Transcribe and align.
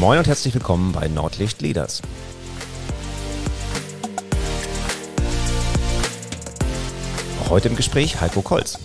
Moin 0.00 0.18
und 0.18 0.26
herzlich 0.26 0.54
willkommen 0.54 0.92
bei 0.92 1.08
Nordlicht 1.08 1.60
Leaders. 1.60 2.00
Heute 7.50 7.68
im 7.68 7.76
Gespräch 7.76 8.18
Heiko 8.18 8.40
Kolz. 8.40 8.78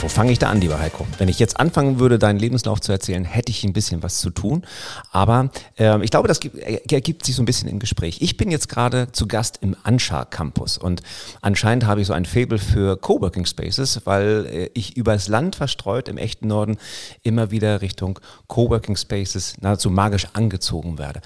Wo 0.00 0.08
fange 0.08 0.32
ich 0.32 0.38
da 0.38 0.48
an, 0.48 0.60
lieber 0.60 0.78
Heiko? 0.78 1.06
Wenn 1.18 1.28
ich 1.28 1.38
jetzt 1.38 1.58
anfangen 1.58 1.98
würde, 1.98 2.18
deinen 2.18 2.38
Lebenslauf 2.38 2.80
zu 2.80 2.92
erzählen, 2.92 3.24
hätte 3.24 3.50
ich 3.50 3.64
ein 3.64 3.72
bisschen 3.72 4.02
was 4.02 4.20
zu 4.20 4.30
tun. 4.30 4.64
Aber 5.10 5.50
äh, 5.78 6.02
ich 6.04 6.10
glaube, 6.10 6.28
das 6.28 6.40
gibt, 6.40 6.56
ergibt 6.58 7.24
sich 7.24 7.34
so 7.34 7.42
ein 7.42 7.46
bisschen 7.46 7.68
im 7.68 7.78
Gespräch. 7.78 8.18
Ich 8.20 8.36
bin 8.36 8.50
jetzt 8.50 8.68
gerade 8.68 9.10
zu 9.12 9.26
Gast 9.26 9.58
im 9.60 9.76
Anschar 9.82 10.26
Campus 10.26 10.78
und 10.78 11.02
anscheinend 11.40 11.86
habe 11.86 12.00
ich 12.00 12.06
so 12.06 12.12
ein 12.12 12.26
Fable 12.26 12.58
für 12.58 12.96
Coworking 12.96 13.46
Spaces, 13.46 14.00
weil 14.04 14.46
äh, 14.46 14.70
ich 14.74 14.96
übers 14.96 15.28
Land 15.28 15.56
verstreut 15.56 16.08
im 16.08 16.16
echten 16.16 16.48
Norden 16.48 16.78
immer 17.22 17.50
wieder 17.50 17.80
Richtung 17.80 18.20
Coworking 18.46 18.96
Spaces 18.96 19.54
nahezu 19.60 19.90
magisch 19.90 20.28
angezogen 20.32 20.98
werde. 20.98 21.20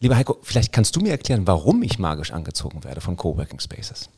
Lieber 0.00 0.16
Heiko, 0.16 0.38
vielleicht 0.42 0.72
kannst 0.72 0.96
du 0.96 1.00
mir 1.00 1.10
erklären, 1.10 1.46
warum 1.46 1.82
ich 1.82 1.98
magisch 1.98 2.32
angezogen 2.32 2.84
werde 2.84 3.00
von 3.00 3.16
Coworking 3.16 3.60
Spaces. 3.60 4.10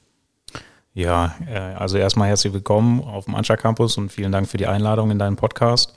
Ja, 0.94 1.34
äh, 1.48 1.58
also 1.58 1.98
erstmal 1.98 2.28
herzlich 2.28 2.52
willkommen 2.52 3.02
auf 3.02 3.24
dem 3.24 3.34
Anscha 3.34 3.56
Campus 3.56 3.98
und 3.98 4.12
vielen 4.12 4.30
Dank 4.30 4.48
für 4.48 4.58
die 4.58 4.68
Einladung 4.68 5.10
in 5.10 5.18
deinen 5.18 5.34
Podcast. 5.34 5.92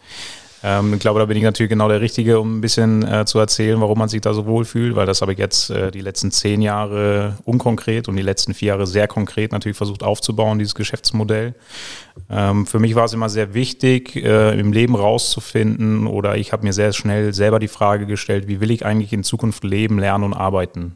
Ähm, 0.64 0.92
ich 0.92 1.00
glaube, 1.00 1.20
da 1.20 1.28
bin 1.28 1.38
ich 1.38 1.44
natürlich 1.44 1.70
genau 1.70 1.88
der 1.88 2.02
Richtige, 2.02 2.40
um 2.40 2.58
ein 2.58 2.62
bisschen 2.62 3.08
äh, 3.08 3.24
zu 3.26 3.38
erzählen, 3.38 3.80
warum 3.80 4.00
man 4.00 4.10
sich 4.10 4.22
da 4.22 4.34
so 4.34 4.48
wohl 4.48 4.66
fühlt, 4.66 4.96
weil 4.96 5.06
das 5.06 5.22
habe 5.22 5.34
ich 5.34 5.38
jetzt 5.38 5.70
äh, 5.70 5.92
die 5.92 6.02
letzten 6.02 6.32
zehn 6.32 6.64
Jahre 6.64 7.38
unkonkret 7.46 8.08
und 8.08 8.16
die 8.16 8.24
letzten 8.24 8.56
vier 8.56 8.70
Jahre 8.70 8.88
sehr 8.88 9.08
konkret 9.08 9.52
natürlich 9.52 9.78
versucht 9.78 10.02
aufzubauen, 10.02 10.58
dieses 10.58 10.74
Geschäftsmodell. 10.74 11.54
Ähm, 12.32 12.66
für 12.66 12.80
mich 12.80 12.96
war 12.96 13.06
es 13.06 13.14
immer 13.14 13.30
sehr 13.30 13.54
wichtig, 13.54 14.16
äh, 14.16 14.60
im 14.60 14.74
Leben 14.74 14.96
rauszufinden 14.96 16.08
oder 16.08 16.38
ich 16.38 16.54
habe 16.54 16.66
mir 16.66 16.74
sehr 16.74 16.92
schnell 16.92 17.36
selber 17.36 17.60
die 17.60 17.68
Frage 17.68 18.08
gestellt, 18.08 18.48
wie 18.48 18.62
will 18.62 18.72
ich 18.72 18.84
eigentlich 18.84 19.14
in 19.14 19.24
Zukunft 19.24 19.64
leben, 19.64 20.00
lernen 20.00 20.24
und 20.24 20.34
arbeiten? 20.34 20.96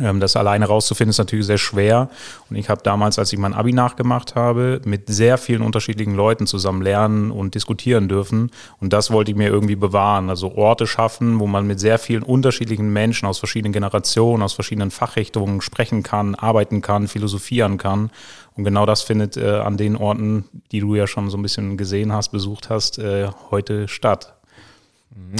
Ähm, 0.00 0.20
das 0.20 0.36
alleine 0.36 0.66
rauszufinden 0.66 1.10
ist 1.10 1.18
natürlich 1.18 1.46
sehr 1.46 1.58
schwer. 1.58 2.08
Und 2.50 2.56
ich 2.56 2.68
habe 2.68 2.82
damals, 2.82 3.18
als 3.18 3.32
ich 3.32 3.38
mein 3.38 3.54
Abi 3.54 3.72
nachgemacht 3.72 4.34
habe, 4.34 4.80
mit 4.84 5.08
sehr 5.08 5.38
vielen 5.38 5.62
unterschiedlichen 5.62 6.14
Leuten 6.14 6.46
zusammen 6.46 6.82
lernen 6.82 7.30
und 7.30 7.54
diskutieren 7.54 8.08
dürfen. 8.08 8.50
Und 8.80 8.92
das 8.92 9.10
wollte 9.10 9.30
ich 9.30 9.36
mir 9.36 9.48
irgendwie 9.48 9.76
bewahren. 9.76 10.30
Also 10.30 10.54
Orte 10.54 10.86
schaffen, 10.86 11.40
wo 11.40 11.46
man 11.46 11.66
mit 11.66 11.80
sehr 11.80 11.98
vielen 11.98 12.22
unterschiedlichen 12.22 12.92
Menschen 12.92 13.26
aus 13.26 13.38
verschiedenen 13.38 13.72
Generationen, 13.72 14.42
aus 14.42 14.54
verschiedenen 14.54 14.90
Fachrichtungen 14.90 15.60
sprechen 15.60 16.02
kann, 16.02 16.34
arbeiten 16.34 16.82
kann, 16.82 17.08
philosophieren 17.08 17.78
kann. 17.78 18.10
Und 18.56 18.64
genau 18.64 18.86
das 18.86 19.02
findet 19.02 19.36
äh, 19.36 19.58
an 19.58 19.76
den 19.76 19.96
Orten, 19.96 20.44
die 20.72 20.80
du 20.80 20.94
ja 20.94 21.06
schon 21.06 21.28
so 21.28 21.36
ein 21.36 21.42
bisschen 21.42 21.76
gesehen 21.76 22.12
hast, 22.12 22.30
besucht 22.30 22.70
hast, 22.70 22.98
äh, 22.98 23.28
heute 23.50 23.86
statt. 23.86 24.35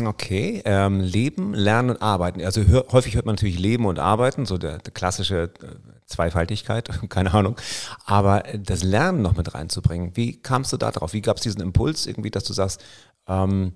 Okay, 0.04 0.62
ähm, 0.64 1.00
Leben, 1.00 1.52
Lernen 1.52 1.90
und 1.90 2.02
Arbeiten. 2.02 2.42
Also 2.42 2.62
hör, 2.62 2.86
häufig 2.92 3.14
hört 3.14 3.26
man 3.26 3.34
natürlich 3.34 3.58
Leben 3.58 3.84
und 3.84 3.98
Arbeiten, 3.98 4.46
so 4.46 4.58
der, 4.58 4.78
der 4.78 4.92
klassische 4.92 5.44
äh, 5.44 5.48
Zweifaltigkeit, 6.06 6.88
keine 7.08 7.34
Ahnung. 7.34 7.56
Aber 8.04 8.44
das 8.54 8.82
Lernen 8.82 9.22
noch 9.22 9.36
mit 9.36 9.54
reinzubringen, 9.54 10.16
wie 10.16 10.40
kamst 10.40 10.72
du 10.72 10.76
da 10.76 10.90
drauf? 10.90 11.12
Wie 11.12 11.20
gab 11.20 11.36
es 11.36 11.42
diesen 11.42 11.60
Impuls 11.60 12.06
irgendwie, 12.06 12.30
dass 12.30 12.44
du 12.44 12.52
sagst, 12.52 12.82
ähm, 13.26 13.72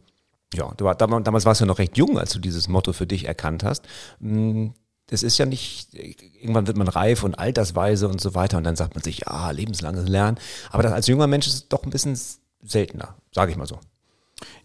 ja, 0.55 0.73
du 0.77 0.85
war, 0.85 0.95
damals 0.95 1.45
warst 1.45 1.61
du 1.61 1.67
noch 1.67 1.79
recht 1.79 1.97
jung, 1.97 2.19
als 2.19 2.33
du 2.33 2.39
dieses 2.39 2.69
Motto 2.69 2.93
für 2.93 3.07
dich 3.07 3.27
erkannt 3.27 3.63
hast. 3.63 3.87
Hm, 4.21 4.75
das 5.07 5.23
ist 5.23 5.39
ja 5.39 5.47
nicht, 5.47 5.93
irgendwann 5.95 6.67
wird 6.67 6.77
man 6.77 6.89
reif 6.89 7.25
und 7.25 7.39
altersweise 7.39 8.09
und 8.09 8.21
so 8.21 8.35
weiter 8.35 8.59
und 8.59 8.65
dann 8.65 8.77
sagt 8.77 8.95
man 8.95 9.03
sich, 9.03 9.23
ja, 9.27 9.51
lebenslanges 9.51 10.09
Lernen. 10.09 10.39
Aber 10.71 10.83
das 10.85 10.93
als 10.93 11.09
junger 11.09 11.27
Mensch 11.27 11.49
ist 11.49 11.55
es 11.55 11.69
doch 11.69 11.83
ein 11.83 11.91
bisschen 11.91 12.19
seltener, 12.63 13.17
sage 13.33 13.51
ich 13.51 13.59
mal 13.59 13.67
so. 13.67 13.81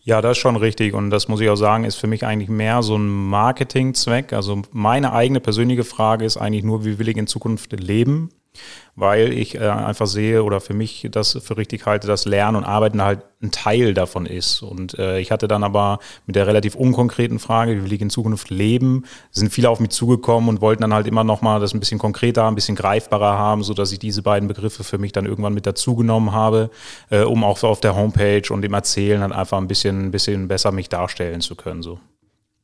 Ja, 0.02 0.22
das 0.22 0.34
ist 0.34 0.42
schon 0.42 0.56
richtig. 0.56 0.94
Und 0.94 1.10
das 1.10 1.28
muss 1.28 1.42
ich 1.42 1.50
auch 1.50 1.56
sagen, 1.56 1.84
ist 1.84 1.96
für 1.96 2.08
mich 2.08 2.26
eigentlich 2.26 2.50
mehr 2.50 2.84
so 2.84 2.96
ein 2.98 3.08
Marketingzweck. 3.08 4.34
Also 4.34 4.62
meine 4.72 5.14
eigene 5.14 5.40
persönliche 5.40 5.84
Frage 5.84 6.26
ist 6.26 6.38
eigentlich 6.38 6.64
nur, 6.64 6.86
wie 6.86 7.00
will 7.00 7.10
ich 7.10 7.18
in 7.18 7.28
Zukunft 7.28 7.72
leben? 7.80 8.30
Weil 8.96 9.34
ich 9.34 9.56
äh, 9.56 9.68
einfach 9.68 10.08
sehe 10.08 10.44
oder 10.44 10.62
für 10.62 10.74
mich 10.74 11.08
das 11.12 11.38
für 11.44 11.58
richtig 11.58 11.86
halte, 11.86 12.08
dass 12.08 12.26
Lernen 12.26 12.56
und 12.56 12.64
Arbeiten 12.64 13.02
halt 13.02 13.24
ein 13.42 13.52
Teil 13.52 13.94
davon 13.94 14.26
ist. 14.26 14.62
Und 14.62 14.98
äh, 14.98 15.20
ich 15.20 15.32
hatte 15.32 15.48
dann 15.48 15.64
aber 15.64 16.00
mit 16.26 16.36
der 16.36 16.48
relativ 16.48 16.76
unkonkreten 16.76 17.40
Frage, 17.40 17.76
wie 17.76 17.84
will 17.84 17.94
ich 17.94 18.02
in 18.02 18.10
Zukunft 18.10 18.50
leben, 18.50 19.04
sind 19.32 19.52
viele 19.52 19.70
auf 19.70 19.80
mich 19.80 19.90
zugekommen 19.90 20.50
und 20.50 20.62
wollten 20.62 20.82
dann 20.82 20.94
halt 20.94 21.08
immer 21.08 21.24
nochmal 21.24 21.60
das 21.60 21.74
ein 21.74 21.80
bisschen 21.80 22.00
konkreter, 22.00 22.48
ein 22.48 22.56
bisschen 22.56 22.76
greifbarer 22.76 23.38
haben, 23.38 23.64
so 23.64 23.74
dass 23.74 23.92
ich 23.92 24.00
diese 24.00 24.22
beiden 24.22 24.48
Begriffe 24.48 24.84
für 24.84 24.98
mich 24.98 25.12
dann 25.12 25.26
irgendwann 25.26 25.54
mit 25.54 25.66
dazugenommen 25.66 26.32
habe, 26.32 26.70
äh, 27.10 27.22
um 27.22 27.44
auch 27.44 27.62
auf 27.64 27.82
der 27.82 27.96
Homepage 27.96 28.44
und 28.52 28.64
im 28.64 28.74
Erzählen 28.74 29.22
dann 29.22 29.34
einfach 29.34 29.58
ein 29.58 29.68
bisschen, 29.68 30.06
ein 30.06 30.12
bisschen 30.12 30.48
besser 30.48 30.72
mich 30.72 30.90
darstellen 30.90 31.42
zu 31.42 31.56
können. 31.56 31.82
So. 31.82 32.00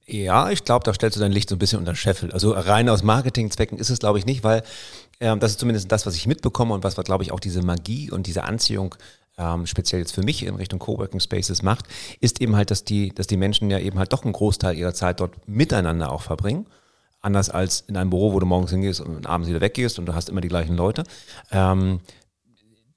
Ja, 0.05 0.49
ich 0.49 0.63
glaube, 0.63 0.83
da 0.83 0.93
stellst 0.93 1.15
du 1.15 1.21
dein 1.21 1.31
Licht 1.31 1.49
so 1.49 1.55
ein 1.55 1.59
bisschen 1.59 1.79
unter 1.79 1.91
den 1.93 1.97
Scheffel. 1.97 2.31
Also 2.31 2.51
rein 2.51 2.89
aus 2.89 3.03
Marketingzwecken 3.03 3.77
ist 3.77 3.89
es, 3.89 3.99
glaube 3.99 4.19
ich, 4.19 4.25
nicht, 4.25 4.43
weil 4.43 4.63
ähm, 5.19 5.39
das 5.39 5.51
ist 5.51 5.59
zumindest 5.59 5.91
das, 5.91 6.05
was 6.05 6.15
ich 6.15 6.27
mitbekomme 6.27 6.73
und 6.73 6.83
was, 6.83 6.95
glaube 6.95 7.23
ich, 7.23 7.31
auch 7.31 7.39
diese 7.39 7.61
Magie 7.61 8.11
und 8.11 8.27
diese 8.27 8.43
Anziehung 8.43 8.95
ähm, 9.37 9.65
speziell 9.65 10.01
jetzt 10.01 10.13
für 10.13 10.23
mich 10.23 10.43
in 10.43 10.55
Richtung 10.55 10.79
Coworking 10.79 11.19
Spaces 11.19 11.61
macht, 11.61 11.85
ist 12.19 12.41
eben 12.41 12.55
halt, 12.55 12.71
dass 12.71 12.83
die, 12.83 13.13
dass 13.13 13.27
die 13.27 13.37
Menschen 13.37 13.69
ja 13.69 13.79
eben 13.79 13.97
halt 13.97 14.13
doch 14.13 14.23
einen 14.23 14.33
Großteil 14.33 14.75
ihrer 14.75 14.93
Zeit 14.93 15.19
dort 15.19 15.47
miteinander 15.47 16.11
auch 16.11 16.21
verbringen. 16.21 16.65
Anders 17.21 17.49
als 17.49 17.81
in 17.81 17.97
einem 17.97 18.09
Büro, 18.09 18.33
wo 18.33 18.39
du 18.39 18.45
morgens 18.45 18.71
hingehst 18.71 18.99
und 18.99 19.27
abends 19.27 19.47
wieder 19.47 19.61
weggehst 19.61 19.99
und 19.99 20.07
du 20.07 20.15
hast 20.15 20.29
immer 20.29 20.41
die 20.41 20.47
gleichen 20.47 20.75
Leute. 20.75 21.03
Ähm, 21.51 21.99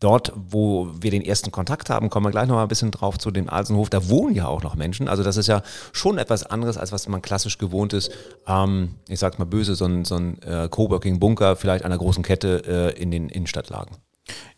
dort, 0.04 0.32
wo 0.34 0.90
wir 1.00 1.10
den 1.10 1.22
ersten 1.22 1.50
Kontakt 1.50 1.88
haben, 1.88 2.10
kommen 2.10 2.26
wir 2.26 2.30
gleich 2.30 2.46
noch 2.46 2.56
mal 2.56 2.62
ein 2.62 2.68
bisschen 2.68 2.90
drauf 2.90 3.18
zu 3.18 3.30
dem 3.30 3.48
Alsenhof. 3.48 3.88
Da 3.88 4.08
wohnen 4.08 4.34
ja 4.34 4.46
auch 4.46 4.62
noch 4.62 4.74
Menschen. 4.74 5.08
Also 5.08 5.22
das 5.22 5.36
ist 5.36 5.46
ja 5.46 5.62
schon 5.92 6.18
etwas 6.18 6.44
anderes, 6.44 6.76
als 6.76 6.92
was 6.92 7.08
man 7.08 7.22
klassisch 7.22 7.56
gewohnt 7.56 7.94
ist. 7.94 8.10
Ähm, 8.46 8.96
ich 9.08 9.18
sag's 9.18 9.38
mal 9.38 9.46
böse, 9.46 9.74
so 9.74 9.86
ein, 9.86 10.04
so 10.04 10.16
ein 10.16 10.42
äh, 10.42 10.68
Coworking-Bunker 10.68 11.56
vielleicht 11.56 11.84
einer 11.84 11.98
großen 11.98 12.22
Kette 12.22 12.92
äh, 12.94 13.00
in 13.00 13.10
den 13.10 13.30
Innenstadtlagen. 13.30 13.96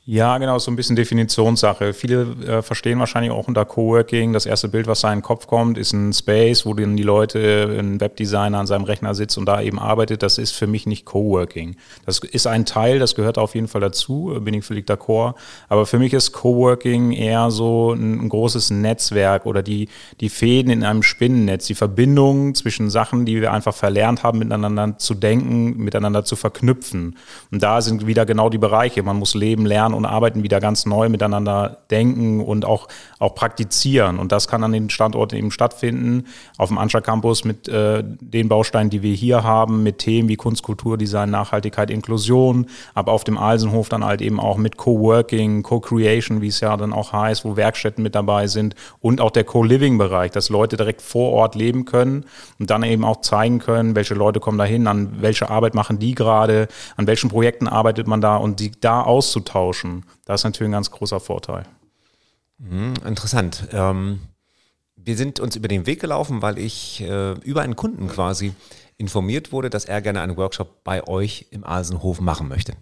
Ja, 0.08 0.38
genau, 0.38 0.56
so 0.60 0.70
ein 0.70 0.76
bisschen 0.76 0.94
Definitionssache. 0.94 1.92
Viele 1.92 2.36
äh, 2.46 2.62
verstehen 2.62 3.00
wahrscheinlich 3.00 3.32
auch 3.32 3.48
unter 3.48 3.64
Coworking. 3.64 4.32
Das 4.32 4.46
erste 4.46 4.68
Bild, 4.68 4.86
was 4.86 5.00
da 5.00 5.12
in 5.12 5.18
den 5.18 5.24
Kopf 5.24 5.48
kommt, 5.48 5.76
ist 5.76 5.92
ein 5.92 6.12
Space, 6.12 6.64
wo 6.64 6.74
dann 6.74 6.96
die 6.96 7.02
Leute, 7.02 7.76
ein 7.76 8.00
Webdesigner 8.00 8.56
an 8.56 8.68
seinem 8.68 8.84
Rechner 8.84 9.16
sitzt 9.16 9.36
und 9.36 9.46
da 9.46 9.60
eben 9.60 9.80
arbeitet. 9.80 10.22
Das 10.22 10.38
ist 10.38 10.52
für 10.52 10.68
mich 10.68 10.86
nicht 10.86 11.06
Coworking. 11.06 11.74
Das 12.04 12.20
ist 12.20 12.46
ein 12.46 12.64
Teil, 12.66 13.00
das 13.00 13.16
gehört 13.16 13.36
auf 13.36 13.56
jeden 13.56 13.66
Fall 13.66 13.80
dazu, 13.80 14.38
bin 14.42 14.54
ich 14.54 14.64
völlig 14.64 14.88
d'accord. 14.88 15.34
Aber 15.68 15.86
für 15.86 15.98
mich 15.98 16.12
ist 16.12 16.30
Coworking 16.30 17.10
eher 17.10 17.50
so 17.50 17.90
ein, 17.92 18.26
ein 18.26 18.28
großes 18.28 18.70
Netzwerk 18.70 19.44
oder 19.44 19.64
die, 19.64 19.88
die 20.20 20.28
Fäden 20.28 20.70
in 20.70 20.84
einem 20.84 21.02
Spinnennetz, 21.02 21.66
die 21.66 21.74
Verbindung 21.74 22.54
zwischen 22.54 22.90
Sachen, 22.90 23.26
die 23.26 23.40
wir 23.40 23.52
einfach 23.52 23.74
verlernt 23.74 24.22
haben, 24.22 24.38
miteinander 24.38 24.98
zu 24.98 25.14
denken, 25.14 25.78
miteinander 25.78 26.24
zu 26.24 26.36
verknüpfen. 26.36 27.16
Und 27.50 27.60
da 27.60 27.80
sind 27.80 28.06
wieder 28.06 28.24
genau 28.24 28.50
die 28.50 28.58
Bereiche. 28.58 29.02
Man 29.02 29.16
muss 29.16 29.34
leben, 29.34 29.66
lernen 29.66 29.95
und 29.96 30.04
Arbeiten 30.04 30.42
wieder 30.42 30.60
ganz 30.60 30.86
neu 30.86 31.08
miteinander 31.08 31.78
denken 31.90 32.40
und 32.40 32.64
auch, 32.64 32.88
auch 33.18 33.34
praktizieren. 33.34 34.18
Und 34.18 34.32
das 34.32 34.48
kann 34.48 34.62
an 34.62 34.72
den 34.72 34.90
Standorten 34.90 35.36
eben 35.36 35.50
stattfinden. 35.50 36.26
Auf 36.58 36.68
dem 36.68 36.78
Anscha 36.78 37.00
Campus 37.00 37.44
mit 37.44 37.68
äh, 37.68 38.02
den 38.04 38.48
Bausteinen, 38.48 38.90
die 38.90 39.02
wir 39.02 39.14
hier 39.14 39.42
haben, 39.42 39.82
mit 39.82 39.98
Themen 39.98 40.28
wie 40.28 40.36
Kunst, 40.36 40.62
Kultur, 40.62 40.98
Design, 40.98 41.30
Nachhaltigkeit, 41.30 41.90
Inklusion, 41.90 42.66
aber 42.94 43.12
auf 43.12 43.24
dem 43.24 43.38
Alsenhof 43.38 43.88
dann 43.88 44.04
halt 44.04 44.20
eben 44.20 44.40
auch 44.40 44.56
mit 44.56 44.76
Coworking, 44.76 45.62
Co-Creation, 45.62 46.40
wie 46.40 46.48
es 46.48 46.60
ja 46.60 46.76
dann 46.76 46.92
auch 46.92 47.12
heißt, 47.12 47.44
wo 47.44 47.56
Werkstätten 47.56 48.02
mit 48.02 48.14
dabei 48.14 48.46
sind 48.46 48.74
und 49.00 49.20
auch 49.20 49.30
der 49.30 49.44
Co-Living-Bereich, 49.44 50.30
dass 50.32 50.48
Leute 50.48 50.76
direkt 50.76 51.02
vor 51.02 51.32
Ort 51.32 51.54
leben 51.54 51.84
können 51.84 52.24
und 52.58 52.70
dann 52.70 52.82
eben 52.82 53.04
auch 53.04 53.20
zeigen 53.20 53.58
können, 53.58 53.94
welche 53.94 54.14
Leute 54.14 54.40
kommen 54.40 54.58
dahin, 54.58 54.86
an 54.86 55.16
welche 55.20 55.50
Arbeit 55.50 55.74
machen 55.74 55.98
die 55.98 56.14
gerade, 56.14 56.68
an 56.96 57.06
welchen 57.06 57.30
Projekten 57.30 57.68
arbeitet 57.68 58.06
man 58.06 58.20
da 58.20 58.36
und 58.36 58.60
die 58.60 58.72
da 58.80 59.02
auszutauschen 59.02 59.85
austauschen. 59.86 60.04
Das 60.24 60.40
ist 60.40 60.44
natürlich 60.44 60.68
ein 60.68 60.72
ganz 60.72 60.90
großer 60.90 61.20
Vorteil. 61.20 61.66
Mhm, 62.58 62.94
interessant. 63.04 63.68
Ähm, 63.72 64.20
wir 64.96 65.16
sind 65.16 65.40
uns 65.40 65.56
über 65.56 65.68
den 65.68 65.86
Weg 65.86 66.00
gelaufen, 66.00 66.42
weil 66.42 66.58
ich 66.58 67.02
äh, 67.02 67.32
über 67.40 67.62
einen 67.62 67.76
Kunden 67.76 68.08
quasi 68.08 68.54
informiert 68.98 69.52
wurde, 69.52 69.68
dass 69.68 69.84
er 69.84 70.00
gerne 70.00 70.22
einen 70.22 70.36
Workshop 70.36 70.82
bei 70.82 71.06
euch 71.06 71.46
im 71.50 71.64
Asenhof 71.64 72.20
machen 72.20 72.48
möchte. 72.48 72.72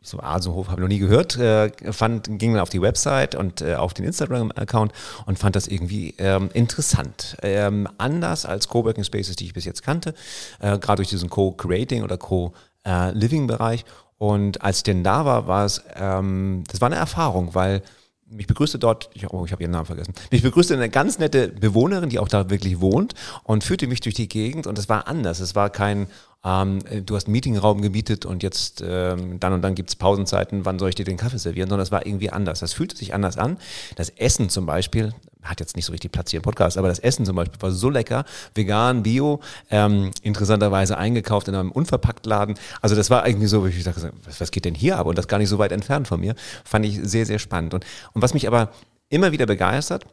So 0.00 0.20
Asenhof 0.20 0.68
habe 0.68 0.80
ich 0.80 0.82
noch 0.82 0.88
nie 0.88 0.98
gehört, 0.98 1.36
äh, 1.36 1.70
fand, 1.92 2.28
ging 2.38 2.52
dann 2.52 2.62
auf 2.62 2.70
die 2.70 2.80
Website 2.80 3.34
und 3.34 3.60
äh, 3.62 3.74
auf 3.74 3.94
den 3.94 4.04
Instagram-Account 4.04 4.92
und 5.26 5.38
fand 5.38 5.56
das 5.56 5.66
irgendwie 5.66 6.14
ähm, 6.18 6.50
interessant. 6.52 7.36
Ähm, 7.42 7.88
anders 7.98 8.46
als 8.46 8.68
Coworking 8.68 9.04
Spaces, 9.04 9.36
die 9.36 9.46
ich 9.46 9.54
bis 9.54 9.64
jetzt 9.64 9.82
kannte, 9.82 10.14
äh, 10.60 10.78
gerade 10.78 10.96
durch 10.96 11.08
diesen 11.08 11.28
Co-Creating 11.28 12.04
oder 12.04 12.16
Co-Living-Bereich. 12.16 13.84
Und 14.18 14.62
als 14.62 14.78
ich 14.78 14.82
denn 14.82 15.04
da 15.04 15.24
war, 15.24 15.46
war 15.46 15.64
es, 15.64 15.82
ähm, 15.94 16.64
das 16.68 16.80
war 16.80 16.86
eine 16.86 16.96
Erfahrung, 16.96 17.54
weil 17.54 17.82
mich 18.30 18.46
begrüßte 18.46 18.78
dort, 18.78 19.10
ich, 19.14 19.30
oh, 19.30 19.44
ich 19.44 19.52
habe 19.52 19.62
ihren 19.62 19.70
Namen 19.70 19.86
vergessen, 19.86 20.12
mich 20.30 20.42
begrüßte 20.42 20.74
eine 20.74 20.90
ganz 20.90 21.18
nette 21.18 21.48
Bewohnerin, 21.48 22.10
die 22.10 22.18
auch 22.18 22.28
da 22.28 22.50
wirklich 22.50 22.80
wohnt 22.80 23.14
und 23.44 23.64
führte 23.64 23.86
mich 23.86 24.00
durch 24.00 24.14
die 24.14 24.28
Gegend 24.28 24.66
und 24.66 24.78
es 24.78 24.88
war 24.88 25.08
anders. 25.08 25.40
Es 25.40 25.54
war 25.54 25.70
kein, 25.70 26.08
ähm, 26.44 26.80
du 27.06 27.16
hast 27.16 27.26
einen 27.26 27.32
Meetingraum 27.32 27.80
gemietet 27.80 28.26
und 28.26 28.42
jetzt 28.42 28.82
ähm, 28.86 29.40
dann 29.40 29.52
und 29.54 29.62
dann 29.62 29.74
gibt 29.74 29.88
es 29.90 29.96
Pausenzeiten, 29.96 30.64
wann 30.64 30.78
soll 30.78 30.90
ich 30.90 30.94
dir 30.94 31.04
den 31.04 31.16
Kaffee 31.16 31.38
servieren, 31.38 31.68
sondern 31.68 31.84
es 31.84 31.92
war 31.92 32.06
irgendwie 32.06 32.30
anders. 32.30 32.60
Das 32.60 32.72
fühlte 32.72 32.96
sich 32.96 33.14
anders 33.14 33.38
an. 33.38 33.56
Das 33.96 34.10
Essen 34.10 34.50
zum 34.50 34.66
Beispiel, 34.66 35.14
hat 35.42 35.60
jetzt 35.60 35.76
nicht 35.76 35.84
so 35.84 35.92
richtig 35.92 36.12
Platz 36.12 36.30
hier 36.30 36.38
im 36.38 36.42
Podcast, 36.42 36.78
aber 36.78 36.88
das 36.88 36.98
Essen 36.98 37.24
zum 37.24 37.36
Beispiel 37.36 37.60
war 37.60 37.70
so 37.70 37.90
lecker, 37.90 38.24
vegan, 38.54 39.02
bio, 39.02 39.40
ähm, 39.70 40.10
interessanterweise 40.22 40.98
eingekauft 40.98 41.48
in 41.48 41.54
einem 41.54 41.70
Unverpacktladen. 41.70 42.56
Also 42.80 42.94
das 42.96 43.10
war 43.10 43.26
irgendwie 43.26 43.46
so, 43.46 43.64
wie 43.64 43.70
ich 43.70 43.84
dachte, 43.84 44.12
was, 44.38 44.50
geht 44.50 44.64
denn 44.64 44.74
hier 44.74 44.98
ab? 44.98 45.06
Und 45.06 45.18
das 45.18 45.28
gar 45.28 45.38
nicht 45.38 45.48
so 45.48 45.58
weit 45.58 45.72
entfernt 45.72 46.08
von 46.08 46.20
mir. 46.20 46.34
Fand 46.64 46.84
ich 46.84 46.98
sehr, 47.02 47.26
sehr 47.26 47.38
spannend. 47.38 47.74
Und, 47.74 47.84
und 48.12 48.22
was 48.22 48.34
mich 48.34 48.46
aber 48.46 48.70
immer 49.08 49.32
wieder 49.32 49.46
begeistert, 49.46 50.04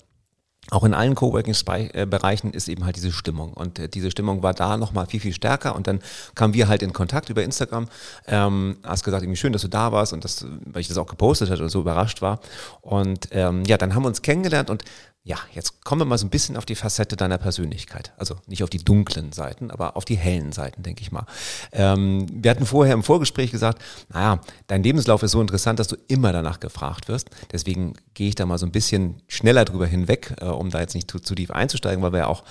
auch 0.72 0.84
in 0.84 0.96
allen 0.96 1.14
Coworking-Bereichen 1.14 2.52
ist 2.52 2.68
eben 2.70 2.86
halt 2.86 2.96
diese 2.96 3.12
Stimmung. 3.12 3.54
Und 3.54 3.78
äh, 3.78 3.88
diese 3.88 4.10
Stimmung 4.10 4.42
war 4.42 4.54
da 4.54 4.78
nochmal 4.78 5.06
viel, 5.06 5.20
viel 5.20 5.34
stärker. 5.34 5.76
Und 5.76 5.86
dann 5.86 6.00
kamen 6.34 6.56
wir 6.56 6.68
halt 6.68 6.82
in 6.82 6.92
Kontakt 6.92 7.30
über 7.30 7.44
Instagram. 7.44 7.88
Ähm, 8.28 8.78
hast 8.84 9.04
gesagt, 9.04 9.22
irgendwie 9.22 9.38
schön, 9.38 9.54
dass 9.54 9.62
du 9.62 9.68
da 9.68 9.92
warst 9.92 10.12
und 10.14 10.24
das, 10.24 10.46
weil 10.66 10.82
ich 10.82 10.88
das 10.88 10.98
auch 10.98 11.06
gepostet 11.06 11.52
hatte 11.52 11.62
und 11.62 11.70
so 11.70 11.82
überrascht 11.82 12.24
war. 12.24 12.40
Und 12.82 13.28
ähm, 13.32 13.64
ja, 13.66 13.78
dann 13.78 13.94
haben 13.94 14.04
wir 14.04 14.08
uns 14.08 14.24
kennengelernt 14.24 14.72
und 14.72 14.84
ja, 15.28 15.40
jetzt 15.54 15.84
kommen 15.84 16.02
wir 16.02 16.06
mal 16.06 16.20
so 16.20 16.28
ein 16.28 16.30
bisschen 16.30 16.56
auf 16.56 16.66
die 16.66 16.76
Facette 16.76 17.16
deiner 17.16 17.40
Persönlichkeit. 17.40 18.14
Also 18.16 18.36
nicht 18.46 18.62
auf 18.62 18.70
die 18.70 18.78
dunklen 18.78 19.32
Seiten, 19.32 19.72
aber 19.72 19.98
auf 19.98 20.06
die 20.06 20.16
hellen 20.16 20.52
Seiten, 20.52 20.84
denke 20.84 21.02
ich 21.02 21.12
mal. 21.12 21.26
Ähm, 21.72 22.28
wir 22.32 22.52
hatten 22.52 22.68
vorher 22.68 22.94
im 22.94 23.02
Vorgespräch 23.02 23.50
gesagt, 23.50 23.82
naja, 24.10 24.40
dein 24.68 24.84
Lebenslauf 24.84 25.24
ist 25.24 25.32
so 25.32 25.42
interessant, 25.42 25.80
dass 25.80 25.88
du 25.88 25.96
immer 26.08 26.32
danach 26.32 26.60
gefragt 26.60 27.08
wirst. 27.08 27.32
Deswegen 27.52 27.96
gehe 28.14 28.30
ich 28.30 28.36
da 28.36 28.46
mal 28.46 28.60
so 28.60 28.68
ein 28.68 28.72
bisschen 28.72 29.24
schneller 29.28 29.66
drüber 29.66 29.88
hinweg, 29.88 30.36
äh, 30.42 30.46
um 30.46 30.70
da 30.70 30.80
jetzt 30.80 30.94
nicht 30.94 31.10
zu, 31.10 31.20
zu 31.20 31.34
tief 31.34 31.50
einzusteigen, 31.50 32.04
weil 32.04 32.14
wir 32.14 32.20
ja 32.20 32.28
auch, 32.28 32.44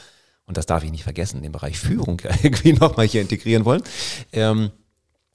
und 0.44 0.56
das 0.56 0.66
darf 0.66 0.82
ich 0.82 0.90
nicht 0.90 1.04
vergessen, 1.04 1.42
den 1.42 1.52
Bereich 1.52 1.78
Führung 1.78 2.20
ja 2.24 2.30
irgendwie 2.42 2.72
nochmal 2.72 3.06
hier 3.06 3.20
integrieren 3.20 3.64
wollen. 3.64 3.84
Ähm, 4.32 4.72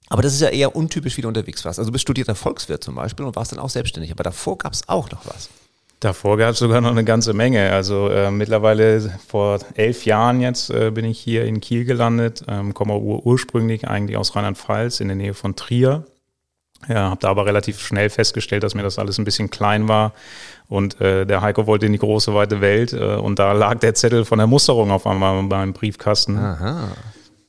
aber 0.10 0.24
das 0.24 0.34
ist 0.34 0.42
ja 0.42 0.50
eher 0.50 0.76
untypisch, 0.76 1.16
wie 1.16 1.22
du 1.22 1.30
unterwegs 1.30 1.64
warst. 1.64 1.80
Also 1.80 1.88
du 1.88 1.94
bist 1.94 2.02
studierter 2.02 2.36
Volkswirt 2.36 2.84
zum 2.84 2.96
Beispiel 2.96 3.26
und 3.26 3.38
warst 3.38 3.54
dann 3.54 3.60
auch 3.60 3.70
selbstständig. 3.70 4.12
Aber 4.12 4.24
davor 4.24 4.58
gab 4.58 4.74
es 4.74 4.90
auch 4.90 5.10
noch 5.12 5.26
was. 5.26 5.48
Davor 6.00 6.38
gab 6.38 6.52
es 6.52 6.60
sogar 6.60 6.80
noch 6.80 6.92
eine 6.92 7.04
ganze 7.04 7.34
Menge. 7.34 7.72
Also 7.72 8.08
äh, 8.10 8.32
mittlerweile 8.32 9.02
vor 9.28 9.60
elf 9.76 10.06
Jahren 10.06 10.40
jetzt 10.40 10.70
äh, 10.70 10.92
bin 10.92 11.04
ich 11.04 11.20
hier 11.20 11.44
in 11.44 11.60
Kiel 11.60 11.84
gelandet, 11.84 12.44
ähm, 12.48 12.74
komme 12.74 12.98
ur 12.98 13.26
ursprünglich 13.26 13.88
eigentlich 13.88 14.16
aus 14.16 14.36
Rheinland-Pfalz 14.36 15.02
in 15.02 15.10
der 15.10 15.18
Nähe 15.18 15.34
von 15.34 15.58
Trier. 15.58 16.06
Ja, 16.88 17.10
habe 17.10 17.20
da 17.20 17.30
aber 17.30 17.46
relativ 17.46 17.82
schnell 17.82 18.10
festgestellt, 18.10 18.64
dass 18.64 18.76
mir 18.76 18.84
das 18.84 18.98
alles 18.98 19.18
ein 19.18 19.26
bisschen 19.26 19.50
klein 19.50 19.90
war. 19.90 20.14
Und 20.70 21.02
äh, 21.02 21.26
der 21.26 21.42
Heiko 21.42 21.68
wollte 21.68 21.88
in 21.88 21.92
die 21.92 22.00
große 22.00 22.34
weite 22.34 22.62
Welt 22.62 22.94
äh, 22.94 23.16
und 23.16 23.38
da 23.38 23.52
lag 23.52 23.80
der 23.80 23.96
Zettel 23.96 24.24
von 24.24 24.38
der 24.38 24.48
Musterung 24.48 24.92
auf 24.92 25.06
einmal 25.06 25.44
beim 25.44 25.74
Briefkasten. 25.74 26.38
Aha. 26.38 26.92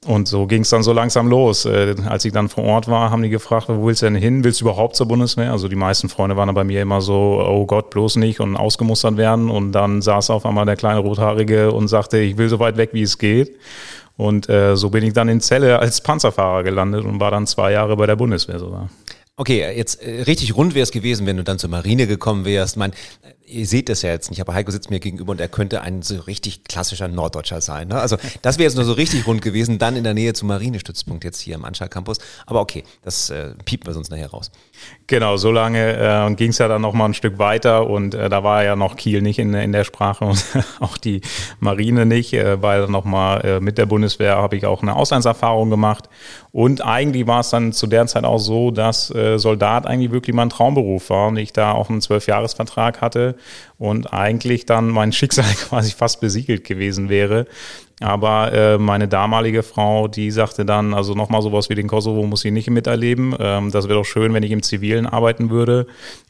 Und 0.06 0.28
so 0.28 0.46
ging 0.46 0.62
es 0.62 0.70
dann 0.70 0.82
so 0.82 0.94
langsam 0.94 1.28
los. 1.28 1.66
Äh, 1.66 1.94
als 2.06 2.24
ich 2.24 2.32
dann 2.32 2.48
vor 2.48 2.64
Ort 2.64 2.88
war, 2.88 3.10
haben 3.10 3.22
die 3.22 3.28
gefragt, 3.28 3.68
wo 3.68 3.86
willst 3.86 4.00
du 4.00 4.06
denn 4.06 4.14
hin? 4.14 4.44
Willst 4.44 4.60
du 4.60 4.64
überhaupt 4.64 4.96
zur 4.96 5.06
Bundeswehr? 5.06 5.52
Also 5.52 5.68
die 5.68 5.76
meisten 5.76 6.08
Freunde 6.08 6.36
waren 6.36 6.54
bei 6.54 6.64
mir 6.64 6.80
immer 6.80 7.02
so, 7.02 7.44
oh 7.46 7.66
Gott, 7.66 7.90
bloß 7.90 8.16
nicht 8.16 8.40
und 8.40 8.56
ausgemustert 8.56 9.18
werden. 9.18 9.50
Und 9.50 9.72
dann 9.72 10.00
saß 10.00 10.30
auf 10.30 10.46
einmal 10.46 10.64
der 10.64 10.76
kleine 10.76 11.00
Rothaarige 11.00 11.72
und 11.72 11.88
sagte, 11.88 12.18
ich 12.18 12.38
will 12.38 12.48
so 12.48 12.58
weit 12.58 12.78
weg, 12.78 12.90
wie 12.92 13.02
es 13.02 13.18
geht. 13.18 13.58
Und 14.16 14.48
äh, 14.48 14.74
so 14.74 14.88
bin 14.88 15.04
ich 15.04 15.12
dann 15.12 15.28
in 15.28 15.40
Celle 15.40 15.78
als 15.78 16.00
Panzerfahrer 16.00 16.62
gelandet 16.62 17.04
und 17.04 17.20
war 17.20 17.30
dann 17.30 17.46
zwei 17.46 17.72
Jahre 17.72 17.96
bei 17.96 18.06
der 18.06 18.16
Bundeswehr 18.16 18.58
sogar. 18.58 18.88
Okay, 19.36 19.70
jetzt 19.74 20.02
äh, 20.02 20.22
richtig 20.22 20.56
rund 20.56 20.74
wäre 20.74 20.82
es 20.82 20.92
gewesen, 20.92 21.26
wenn 21.26 21.38
du 21.38 21.44
dann 21.44 21.58
zur 21.58 21.70
Marine 21.70 22.06
gekommen 22.06 22.44
wärst. 22.44 22.76
Mein, 22.76 22.92
ihr 23.50 23.66
seht 23.66 23.88
das 23.88 24.02
ja 24.02 24.10
jetzt 24.10 24.30
nicht, 24.30 24.40
aber 24.40 24.54
Heiko 24.54 24.70
sitzt 24.70 24.90
mir 24.90 25.00
gegenüber 25.00 25.32
und 25.32 25.40
er 25.40 25.48
könnte 25.48 25.80
ein 25.82 26.02
so 26.02 26.16
richtig 26.20 26.64
klassischer 26.64 27.08
Norddeutscher 27.08 27.60
sein. 27.60 27.88
Ne? 27.88 28.00
Also 28.00 28.16
das 28.42 28.58
wäre 28.58 28.64
jetzt 28.64 28.76
nur 28.76 28.84
so 28.84 28.92
richtig 28.92 29.26
rund 29.26 29.42
gewesen, 29.42 29.78
dann 29.78 29.96
in 29.96 30.04
der 30.04 30.14
Nähe 30.14 30.32
zum 30.32 30.48
Marinestützpunkt 30.48 31.24
jetzt 31.24 31.40
hier 31.40 31.54
im 31.54 31.64
Anschar 31.64 31.88
Campus. 31.88 32.18
Aber 32.46 32.60
okay, 32.60 32.84
das 33.02 33.30
äh, 33.30 33.54
piepen 33.64 33.86
wir 33.86 33.94
sonst 33.94 34.10
nachher 34.10 34.30
raus. 34.30 34.50
Genau, 35.06 35.36
so 35.36 35.50
lange 35.50 35.96
äh, 35.96 36.34
ging 36.34 36.50
es 36.50 36.58
ja 36.58 36.68
dann 36.68 36.82
noch 36.82 36.94
mal 36.94 37.06
ein 37.06 37.14
Stück 37.14 37.38
weiter 37.38 37.88
und 37.88 38.14
äh, 38.14 38.28
da 38.28 38.44
war 38.44 38.64
ja 38.64 38.76
noch 38.76 38.96
Kiel 38.96 39.22
nicht 39.22 39.38
in, 39.38 39.52
in 39.54 39.72
der 39.72 39.84
Sprache 39.84 40.24
und 40.24 40.44
auch 40.80 40.96
die 40.96 41.20
Marine 41.58 42.06
nicht, 42.06 42.32
äh, 42.32 42.62
weil 42.62 42.86
noch 42.88 43.04
mal 43.04 43.40
äh, 43.40 43.60
mit 43.60 43.78
der 43.78 43.86
Bundeswehr 43.86 44.36
habe 44.36 44.56
ich 44.56 44.66
auch 44.66 44.82
eine 44.82 44.94
Auslandserfahrung 44.96 45.68
gemacht 45.70 46.08
und 46.52 46.84
eigentlich 46.84 47.26
war 47.26 47.40
es 47.40 47.50
dann 47.50 47.72
zu 47.72 47.86
der 47.86 48.06
Zeit 48.06 48.24
auch 48.24 48.38
so, 48.38 48.70
dass 48.70 49.14
äh, 49.14 49.38
Soldat 49.38 49.86
eigentlich 49.86 50.12
wirklich 50.12 50.34
mein 50.34 50.50
Traumberuf 50.50 51.10
war 51.10 51.28
und 51.28 51.36
ich 51.36 51.52
da 51.52 51.72
auch 51.72 51.90
einen 51.90 52.00
Zwölfjahresvertrag 52.00 53.00
hatte 53.00 53.36
und 53.78 54.12
eigentlich 54.12 54.66
dann 54.66 54.88
mein 54.88 55.12
Schicksal 55.12 55.44
quasi 55.68 55.92
fast 55.92 56.20
besiegelt 56.20 56.64
gewesen 56.64 57.08
wäre. 57.08 57.46
Aber 58.00 58.52
äh, 58.52 58.78
meine 58.78 59.08
damalige 59.08 59.62
Frau, 59.62 60.08
die 60.08 60.30
sagte 60.30 60.64
dann, 60.64 60.94
also 60.94 61.14
nochmal 61.14 61.42
sowas 61.42 61.68
wie 61.68 61.74
den 61.74 61.86
Kosovo 61.86 62.24
muss 62.24 62.44
ich 62.44 62.52
nicht 62.52 62.70
miterleben. 62.70 63.34
Ähm, 63.38 63.70
das 63.70 63.88
wäre 63.88 63.98
doch 63.98 64.06
schön, 64.06 64.32
wenn 64.32 64.42
ich 64.42 64.52
im 64.52 64.62
Zivilen 64.62 65.06
arbeiten 65.06 65.50
würde. 65.50 65.86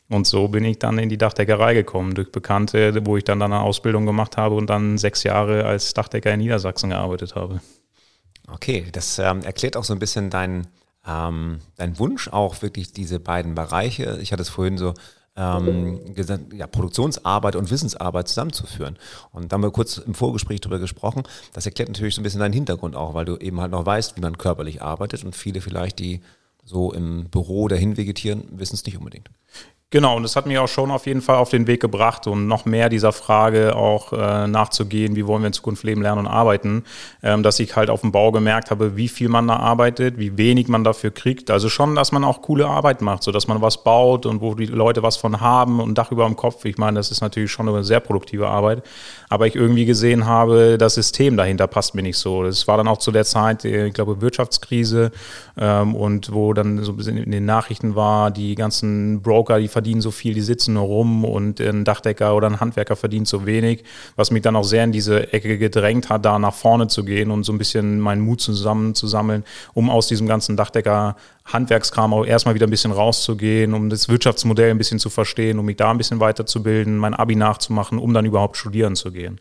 Und 0.08 0.26
so 0.26 0.48
bin 0.48 0.64
ich 0.64 0.80
dann 0.80 0.98
in 0.98 1.08
die 1.08 1.18
Dachdeckerei 1.18 1.74
gekommen, 1.74 2.14
durch 2.14 2.32
Bekannte, 2.32 3.06
wo 3.06 3.16
ich 3.16 3.22
dann, 3.22 3.38
dann 3.38 3.52
eine 3.52 3.62
Ausbildung 3.62 4.04
gemacht 4.04 4.36
habe 4.36 4.56
und 4.56 4.68
dann 4.68 4.98
sechs 4.98 5.22
Jahre 5.22 5.64
als 5.64 5.94
Dachdecker 5.94 6.34
in 6.34 6.40
Niedersachsen 6.40 6.90
gearbeitet 6.90 7.36
habe. 7.36 7.60
Okay, 8.52 8.86
das 8.90 9.20
ähm, 9.20 9.42
erklärt 9.42 9.76
auch 9.76 9.84
so 9.84 9.92
ein 9.92 10.00
bisschen 10.00 10.28
deinen 10.28 10.66
ähm, 11.06 11.60
dein 11.76 11.98
Wunsch, 11.98 12.28
auch 12.28 12.62
wirklich 12.62 12.92
diese 12.92 13.20
beiden 13.20 13.54
Bereiche. 13.54 14.18
Ich 14.20 14.32
hatte 14.32 14.42
es 14.42 14.48
vorhin 14.48 14.78
so 14.78 14.94
ähm, 15.36 16.00
ja, 16.52 16.66
Produktionsarbeit 16.66 17.56
und 17.56 17.70
Wissensarbeit 17.70 18.28
zusammenzuführen. 18.28 18.98
Und 19.32 19.50
da 19.50 19.54
haben 19.54 19.62
wir 19.62 19.70
kurz 19.70 19.98
im 19.98 20.14
Vorgespräch 20.14 20.60
darüber 20.60 20.78
gesprochen. 20.78 21.22
Das 21.52 21.66
erklärt 21.66 21.88
natürlich 21.88 22.14
so 22.14 22.20
ein 22.20 22.24
bisschen 22.24 22.40
deinen 22.40 22.52
Hintergrund 22.52 22.96
auch, 22.96 23.14
weil 23.14 23.24
du 23.24 23.36
eben 23.36 23.60
halt 23.60 23.72
noch 23.72 23.86
weißt, 23.86 24.16
wie 24.16 24.20
man 24.20 24.38
körperlich 24.38 24.82
arbeitet 24.82 25.24
und 25.24 25.36
viele 25.36 25.60
vielleicht, 25.60 25.98
die 25.98 26.20
so 26.64 26.92
im 26.92 27.28
Büro 27.30 27.68
dahin 27.68 27.96
vegetieren, 27.96 28.44
wissen 28.52 28.74
es 28.74 28.84
nicht 28.84 28.98
unbedingt. 28.98 29.30
Genau, 29.92 30.16
und 30.16 30.22
das 30.22 30.36
hat 30.36 30.46
mich 30.46 30.56
auch 30.56 30.68
schon 30.68 30.92
auf 30.92 31.06
jeden 31.06 31.20
Fall 31.20 31.34
auf 31.34 31.48
den 31.48 31.66
Weg 31.66 31.80
gebracht 31.80 32.28
und 32.28 32.46
noch 32.46 32.64
mehr 32.64 32.88
dieser 32.88 33.10
Frage 33.10 33.74
auch 33.74 34.12
äh, 34.12 34.46
nachzugehen, 34.46 35.16
wie 35.16 35.26
wollen 35.26 35.42
wir 35.42 35.48
in 35.48 35.52
Zukunft 35.52 35.82
leben, 35.82 36.00
lernen 36.00 36.20
und 36.20 36.26
arbeiten, 36.28 36.84
ähm, 37.24 37.42
dass 37.42 37.58
ich 37.58 37.74
halt 37.74 37.90
auf 37.90 38.02
dem 38.02 38.12
Bau 38.12 38.30
gemerkt 38.30 38.70
habe, 38.70 38.96
wie 38.96 39.08
viel 39.08 39.28
man 39.28 39.48
da 39.48 39.56
arbeitet, 39.56 40.16
wie 40.16 40.38
wenig 40.38 40.68
man 40.68 40.84
dafür 40.84 41.10
kriegt. 41.10 41.50
Also 41.50 41.68
schon, 41.68 41.96
dass 41.96 42.12
man 42.12 42.22
auch 42.22 42.40
coole 42.40 42.68
Arbeit 42.68 43.02
macht, 43.02 43.24
so 43.24 43.32
dass 43.32 43.48
man 43.48 43.62
was 43.62 43.82
baut 43.82 44.26
und 44.26 44.40
wo 44.40 44.54
die 44.54 44.66
Leute 44.66 45.02
was 45.02 45.16
von 45.16 45.40
haben 45.40 45.80
und 45.80 45.98
Dach 45.98 46.12
über 46.12 46.24
dem 46.24 46.36
Kopf. 46.36 46.64
Ich 46.66 46.78
meine, 46.78 47.00
das 47.00 47.10
ist 47.10 47.20
natürlich 47.20 47.50
schon 47.50 47.68
eine 47.68 47.82
sehr 47.82 47.98
produktive 47.98 48.46
Arbeit, 48.46 48.84
aber 49.28 49.48
ich 49.48 49.56
irgendwie 49.56 49.86
gesehen 49.86 50.24
habe, 50.24 50.78
das 50.78 50.94
System 50.94 51.36
dahinter 51.36 51.66
passt 51.66 51.96
mir 51.96 52.02
nicht 52.02 52.18
so. 52.18 52.44
Das 52.44 52.68
war 52.68 52.76
dann 52.76 52.86
auch 52.86 52.98
zu 52.98 53.10
der 53.10 53.24
Zeit, 53.24 53.64
äh, 53.64 53.86
ich 53.88 53.94
glaube, 53.94 54.20
Wirtschaftskrise 54.20 55.10
ähm, 55.58 55.96
und 55.96 56.32
wo 56.32 56.52
dann 56.52 56.84
so 56.84 56.92
ein 56.92 56.96
bisschen 56.96 57.16
in 57.16 57.32
den 57.32 57.44
Nachrichten 57.44 57.96
war, 57.96 58.30
die 58.30 58.54
ganzen 58.54 59.20
Broker, 59.20 59.58
die 59.58 59.66
verdienen 59.80 60.02
so 60.02 60.10
viel, 60.10 60.34
die 60.34 60.42
sitzen 60.42 60.74
nur 60.74 60.82
rum 60.82 61.24
und 61.24 61.58
ein 61.58 61.86
Dachdecker 61.86 62.36
oder 62.36 62.48
ein 62.48 62.60
Handwerker 62.60 62.96
verdient 62.96 63.26
so 63.26 63.46
wenig, 63.46 63.82
was 64.14 64.30
mich 64.30 64.42
dann 64.42 64.54
auch 64.54 64.62
sehr 64.62 64.84
in 64.84 64.92
diese 64.92 65.32
Ecke 65.32 65.56
gedrängt 65.56 66.10
hat, 66.10 66.26
da 66.26 66.38
nach 66.38 66.52
vorne 66.52 66.86
zu 66.88 67.02
gehen 67.02 67.30
und 67.30 67.44
so 67.44 67.52
ein 67.54 67.56
bisschen 67.56 67.98
meinen 67.98 68.20
Mut 68.20 68.42
zusammenzusammeln, 68.42 69.42
um 69.72 69.88
aus 69.88 70.06
diesem 70.06 70.26
ganzen 70.26 70.54
Dachdecker 70.54 71.16
Handwerkskram 71.46 72.12
auch 72.12 72.26
erstmal 72.26 72.54
wieder 72.54 72.66
ein 72.66 72.70
bisschen 72.70 72.92
rauszugehen, 72.92 73.72
um 73.72 73.88
das 73.88 74.10
Wirtschaftsmodell 74.10 74.70
ein 74.70 74.76
bisschen 74.76 74.98
zu 74.98 75.08
verstehen, 75.08 75.58
um 75.58 75.64
mich 75.64 75.78
da 75.78 75.90
ein 75.90 75.96
bisschen 75.96 76.20
weiterzubilden, 76.20 76.98
mein 76.98 77.14
Abi 77.14 77.36
nachzumachen, 77.36 77.98
um 77.98 78.12
dann 78.12 78.26
überhaupt 78.26 78.58
studieren 78.58 78.96
zu 78.96 79.12
gehen. 79.12 79.40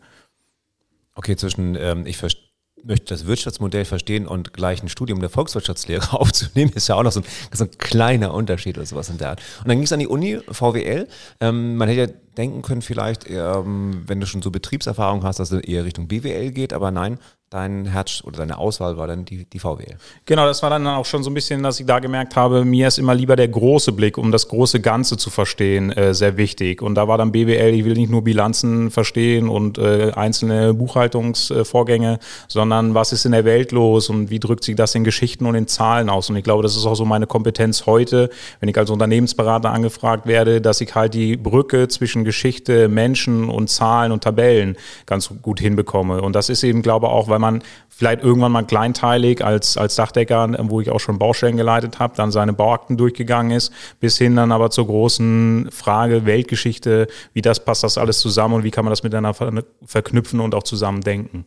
Okay, 1.16 1.36
zwischen 1.36 1.76
ähm, 1.78 2.06
ich 2.06 2.16
verstehe 2.16 2.49
möchte 2.84 3.06
das 3.14 3.26
Wirtschaftsmodell 3.26 3.84
verstehen 3.84 4.26
und 4.26 4.52
gleich 4.52 4.82
ein 4.82 4.88
Studium 4.88 5.20
der 5.20 5.30
Volkswirtschaftslehre 5.30 6.12
aufzunehmen, 6.18 6.72
ist 6.74 6.88
ja 6.88 6.96
auch 6.96 7.02
noch 7.02 7.12
so 7.12 7.20
ein, 7.20 7.26
so 7.52 7.64
ein 7.64 7.70
kleiner 7.78 8.34
Unterschied 8.34 8.76
oder 8.76 8.86
sowas 8.86 9.08
in 9.10 9.18
der 9.18 9.30
Art. 9.30 9.42
Und 9.60 9.68
dann 9.68 9.76
ging 9.76 9.84
es 9.84 9.92
an 9.92 10.00
die 10.00 10.06
Uni, 10.06 10.38
VWL. 10.50 11.08
Ähm, 11.40 11.76
man 11.76 11.88
hätte 11.88 12.00
ja 12.00 12.16
denken 12.36 12.62
können 12.62 12.82
vielleicht, 12.82 13.28
ähm, 13.28 14.02
wenn 14.06 14.20
du 14.20 14.26
schon 14.26 14.42
so 14.42 14.50
Betriebserfahrung 14.50 15.24
hast, 15.24 15.40
dass 15.40 15.52
es 15.52 15.62
eher 15.62 15.84
Richtung 15.84 16.08
BWL 16.08 16.52
geht, 16.52 16.72
aber 16.72 16.90
nein, 16.90 17.18
dein 17.50 17.86
Herz 17.86 18.22
oder 18.24 18.38
deine 18.38 18.58
Auswahl 18.58 18.96
war 18.96 19.08
dann 19.08 19.24
die, 19.24 19.44
die 19.44 19.58
VWL. 19.58 19.96
Genau, 20.24 20.46
das 20.46 20.62
war 20.62 20.70
dann 20.70 20.86
auch 20.86 21.04
schon 21.04 21.24
so 21.24 21.30
ein 21.30 21.34
bisschen, 21.34 21.64
dass 21.64 21.80
ich 21.80 21.86
da 21.86 21.98
gemerkt 21.98 22.36
habe, 22.36 22.64
mir 22.64 22.86
ist 22.86 22.96
immer 22.96 23.12
lieber 23.12 23.34
der 23.34 23.48
große 23.48 23.90
Blick, 23.90 24.18
um 24.18 24.30
das 24.30 24.46
große 24.46 24.78
Ganze 24.78 25.16
zu 25.16 25.30
verstehen, 25.30 25.90
äh, 25.90 26.14
sehr 26.14 26.36
wichtig. 26.36 26.80
Und 26.80 26.94
da 26.94 27.08
war 27.08 27.18
dann 27.18 27.32
BWL, 27.32 27.74
ich 27.74 27.84
will 27.84 27.94
nicht 27.94 28.08
nur 28.08 28.22
Bilanzen 28.22 28.92
verstehen 28.92 29.48
und 29.48 29.78
äh, 29.78 30.12
einzelne 30.14 30.74
Buchhaltungsvorgänge, 30.74 32.20
sondern 32.46 32.94
was 32.94 33.12
ist 33.12 33.24
in 33.24 33.32
der 33.32 33.44
Welt 33.44 33.72
los 33.72 34.10
und 34.10 34.30
wie 34.30 34.38
drückt 34.38 34.62
sich 34.62 34.76
das 34.76 34.94
in 34.94 35.02
Geschichten 35.02 35.44
und 35.44 35.56
in 35.56 35.66
Zahlen 35.66 36.08
aus. 36.08 36.30
Und 36.30 36.36
ich 36.36 36.44
glaube, 36.44 36.62
das 36.62 36.76
ist 36.76 36.86
auch 36.86 36.94
so 36.94 37.04
meine 37.04 37.26
Kompetenz 37.26 37.84
heute, 37.84 38.30
wenn 38.60 38.68
ich 38.68 38.78
als 38.78 38.90
Unternehmensberater 38.90 39.72
angefragt 39.72 40.24
werde, 40.24 40.60
dass 40.60 40.80
ich 40.80 40.94
halt 40.94 41.14
die 41.14 41.36
Brücke 41.36 41.88
zwischen 41.88 42.22
Geschichte, 42.22 42.86
Menschen 42.86 43.48
und 43.48 43.70
Zahlen 43.70 44.12
und 44.12 44.22
Tabellen 44.22 44.76
ganz 45.06 45.28
gut 45.42 45.58
hinbekomme. 45.58 46.22
Und 46.22 46.36
das 46.36 46.48
ist 46.48 46.62
eben, 46.62 46.82
glaube 46.82 47.06
ich, 47.06 47.12
auch, 47.12 47.26
weil 47.26 47.39
man 47.40 47.62
vielleicht 47.88 48.22
irgendwann 48.22 48.52
mal 48.52 48.64
kleinteilig 48.64 49.44
als, 49.44 49.76
als 49.76 49.94
Dachdecker, 49.94 50.48
wo 50.70 50.80
ich 50.80 50.90
auch 50.90 51.00
schon 51.00 51.18
Baustellen 51.18 51.56
geleitet 51.56 51.98
habe, 51.98 52.16
dann 52.16 52.30
seine 52.30 52.52
Bauakten 52.52 52.96
durchgegangen 52.96 53.52
ist, 53.52 53.72
bis 54.00 54.16
hin 54.16 54.36
dann 54.36 54.52
aber 54.52 54.70
zur 54.70 54.86
großen 54.86 55.68
Frage 55.70 56.24
Weltgeschichte, 56.24 57.08
wie 57.34 57.42
das 57.42 57.64
passt 57.64 57.84
das 57.84 57.98
alles 57.98 58.20
zusammen 58.20 58.54
und 58.54 58.64
wie 58.64 58.70
kann 58.70 58.84
man 58.84 58.92
das 58.92 59.02
miteinander 59.02 59.64
verknüpfen 59.84 60.40
und 60.40 60.54
auch 60.54 60.62
zusammen 60.62 61.02
denken. 61.02 61.44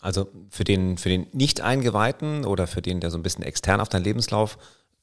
Also 0.00 0.28
für 0.48 0.64
den, 0.64 0.96
für 0.96 1.10
den 1.10 1.26
Nicht-Eingeweihten 1.32 2.46
oder 2.46 2.66
für 2.66 2.80
den, 2.80 3.00
der 3.00 3.10
so 3.10 3.18
ein 3.18 3.22
bisschen 3.22 3.44
extern 3.44 3.80
auf 3.80 3.90
deinen 3.90 4.04
Lebenslauf 4.04 4.56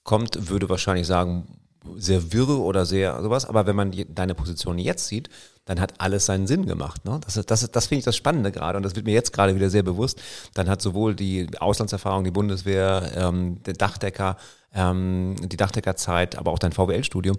kommt, 0.03 0.49
würde 0.49 0.69
wahrscheinlich 0.69 1.05
sagen, 1.05 1.59
sehr 1.95 2.33
wirre 2.33 2.59
oder 2.59 2.85
sehr 2.85 3.21
sowas. 3.21 3.45
Aber 3.45 3.65
wenn 3.65 3.75
man 3.75 3.93
deine 4.09 4.35
Position 4.35 4.77
jetzt 4.77 5.07
sieht, 5.07 5.29
dann 5.65 5.79
hat 5.79 5.95
alles 5.99 6.25
seinen 6.25 6.47
Sinn 6.47 6.65
gemacht. 6.65 7.05
Ne? 7.05 7.19
Das, 7.23 7.33
das, 7.45 7.71
das 7.71 7.87
finde 7.87 7.99
ich 7.99 8.05
das 8.05 8.15
Spannende 8.15 8.51
gerade 8.51 8.77
und 8.77 8.83
das 8.83 8.95
wird 8.95 9.05
mir 9.05 9.13
jetzt 9.13 9.33
gerade 9.33 9.55
wieder 9.55 9.69
sehr 9.69 9.83
bewusst. 9.83 10.21
Dann 10.53 10.69
hat 10.69 10.81
sowohl 10.81 11.13
die 11.15 11.47
Auslandserfahrung, 11.59 12.23
die 12.23 12.31
Bundeswehr, 12.31 13.11
ähm, 13.15 13.61
der 13.63 13.73
Dachdecker, 13.73 14.37
ähm, 14.73 15.35
die 15.43 15.57
Dachdeckerzeit, 15.57 16.37
aber 16.37 16.51
auch 16.51 16.59
dein 16.59 16.71
VWL-Studium 16.71 17.37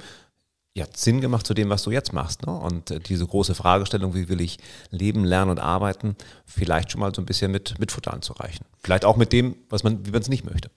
ja, 0.75 0.87
Sinn 0.95 1.21
gemacht 1.21 1.47
zu 1.47 1.55
dem, 1.55 1.71
was 1.71 1.83
du 1.83 1.91
jetzt 1.91 2.13
machst. 2.13 2.47
Ne? 2.47 2.53
Und 2.53 2.91
äh, 2.91 3.01
diese 3.01 3.27
große 3.27 3.55
Fragestellung, 3.55 4.15
wie 4.15 4.29
will 4.29 4.41
ich 4.41 4.59
leben, 4.91 5.25
lernen 5.25 5.51
und 5.51 5.59
arbeiten, 5.59 6.17
vielleicht 6.45 6.93
schon 6.93 7.01
mal 7.01 7.15
so 7.15 7.21
ein 7.23 7.27
bisschen 7.27 7.51
mit, 7.51 7.79
mit 7.79 7.91
Futter 7.91 8.13
anzureichen. 8.13 8.65
Vielleicht 8.83 9.05
auch 9.05 9.17
mit 9.17 9.33
dem, 9.33 9.57
was 9.69 9.83
man, 9.83 10.07
wie 10.07 10.11
man 10.11 10.23
es 10.23 10.29
nicht 10.29 10.45
möchte. 10.45 10.71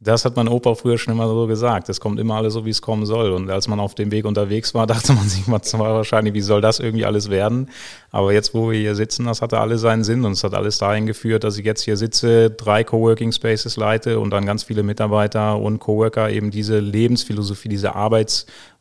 Das 0.00 0.24
hat 0.24 0.36
mein 0.36 0.46
Opa 0.46 0.76
früher 0.76 0.96
schon 0.96 1.12
immer 1.12 1.26
so 1.26 1.48
gesagt. 1.48 1.88
Es 1.88 1.98
kommt 1.98 2.20
immer 2.20 2.36
alles 2.36 2.54
so, 2.54 2.64
wie 2.64 2.70
es 2.70 2.80
kommen 2.80 3.04
soll. 3.04 3.32
Und 3.32 3.50
als 3.50 3.66
man 3.66 3.80
auf 3.80 3.96
dem 3.96 4.12
Weg 4.12 4.26
unterwegs 4.26 4.72
war, 4.72 4.86
dachte 4.86 5.12
man 5.12 5.28
sich 5.28 5.48
mal 5.48 5.60
wahrscheinlich, 5.60 6.34
wie 6.34 6.40
soll 6.40 6.60
das 6.60 6.78
irgendwie 6.78 7.04
alles 7.04 7.30
werden? 7.30 7.68
Aber 8.12 8.32
jetzt, 8.32 8.54
wo 8.54 8.70
wir 8.70 8.78
hier 8.78 8.94
sitzen, 8.94 9.26
das 9.26 9.42
hatte 9.42 9.58
alles 9.58 9.80
seinen 9.80 10.04
Sinn 10.04 10.24
und 10.24 10.32
es 10.32 10.44
hat 10.44 10.54
alles 10.54 10.78
dahin 10.78 11.06
geführt, 11.06 11.42
dass 11.42 11.58
ich 11.58 11.66
jetzt 11.66 11.82
hier 11.82 11.96
sitze, 11.96 12.48
drei 12.48 12.84
Coworking 12.84 13.32
Spaces 13.32 13.76
leite 13.76 14.20
und 14.20 14.30
dann 14.30 14.46
ganz 14.46 14.62
viele 14.62 14.84
Mitarbeiter 14.84 15.58
und 15.58 15.80
Coworker 15.80 16.30
eben 16.30 16.52
diese 16.52 16.78
Lebensphilosophie, 16.78 17.68
diese 17.68 17.96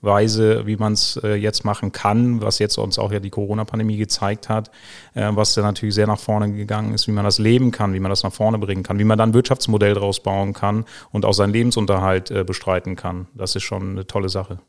Arbeitsweise, 0.02 0.66
wie 0.66 0.78
man 0.78 0.94
es 0.94 1.20
äh, 1.24 1.36
jetzt 1.36 1.66
machen 1.66 1.92
kann, 1.92 2.42
was 2.42 2.60
jetzt 2.60 2.78
uns 2.78 3.00
auch 3.00 3.12
ja 3.12 3.20
die 3.20 3.30
Corona-Pandemie 3.30 3.98
gezeigt 3.98 4.50
hat, 4.50 4.70
äh, 5.14 5.30
was 5.34 5.54
da 5.54 5.62
natürlich 5.62 5.96
sehr 5.96 6.08
nach 6.08 6.20
vorne 6.20 6.52
gegangen 6.52 6.94
ist, 6.94 7.08
wie 7.08 7.12
man 7.12 7.26
das 7.26 7.40
leben 7.40 7.72
kann, 7.72 7.94
wie 7.94 8.00
man 8.00 8.10
das 8.10 8.24
nach 8.24 8.34
vorne 8.34 8.58
bringen 8.58 8.84
kann, 8.84 9.00
wie 9.00 9.04
man 9.04 9.18
dann 9.18 9.30
ein 9.30 9.34
Wirtschaftsmodell 9.34 9.96
draus 9.96 10.22
bauen 10.22 10.54
kann 10.54 10.86
und 11.12 11.26
auch 11.26 11.34
seinen 11.34 11.54
Lebensunterhalt 11.54 12.32
äh, 12.32 12.44
bestreiten 12.44 12.96
kann. 12.96 13.28
Das 13.34 13.56
ist 13.56 13.64
schon 13.64 13.92
eine 13.92 14.08
tolle 14.08 14.30
Sache. 14.30 14.60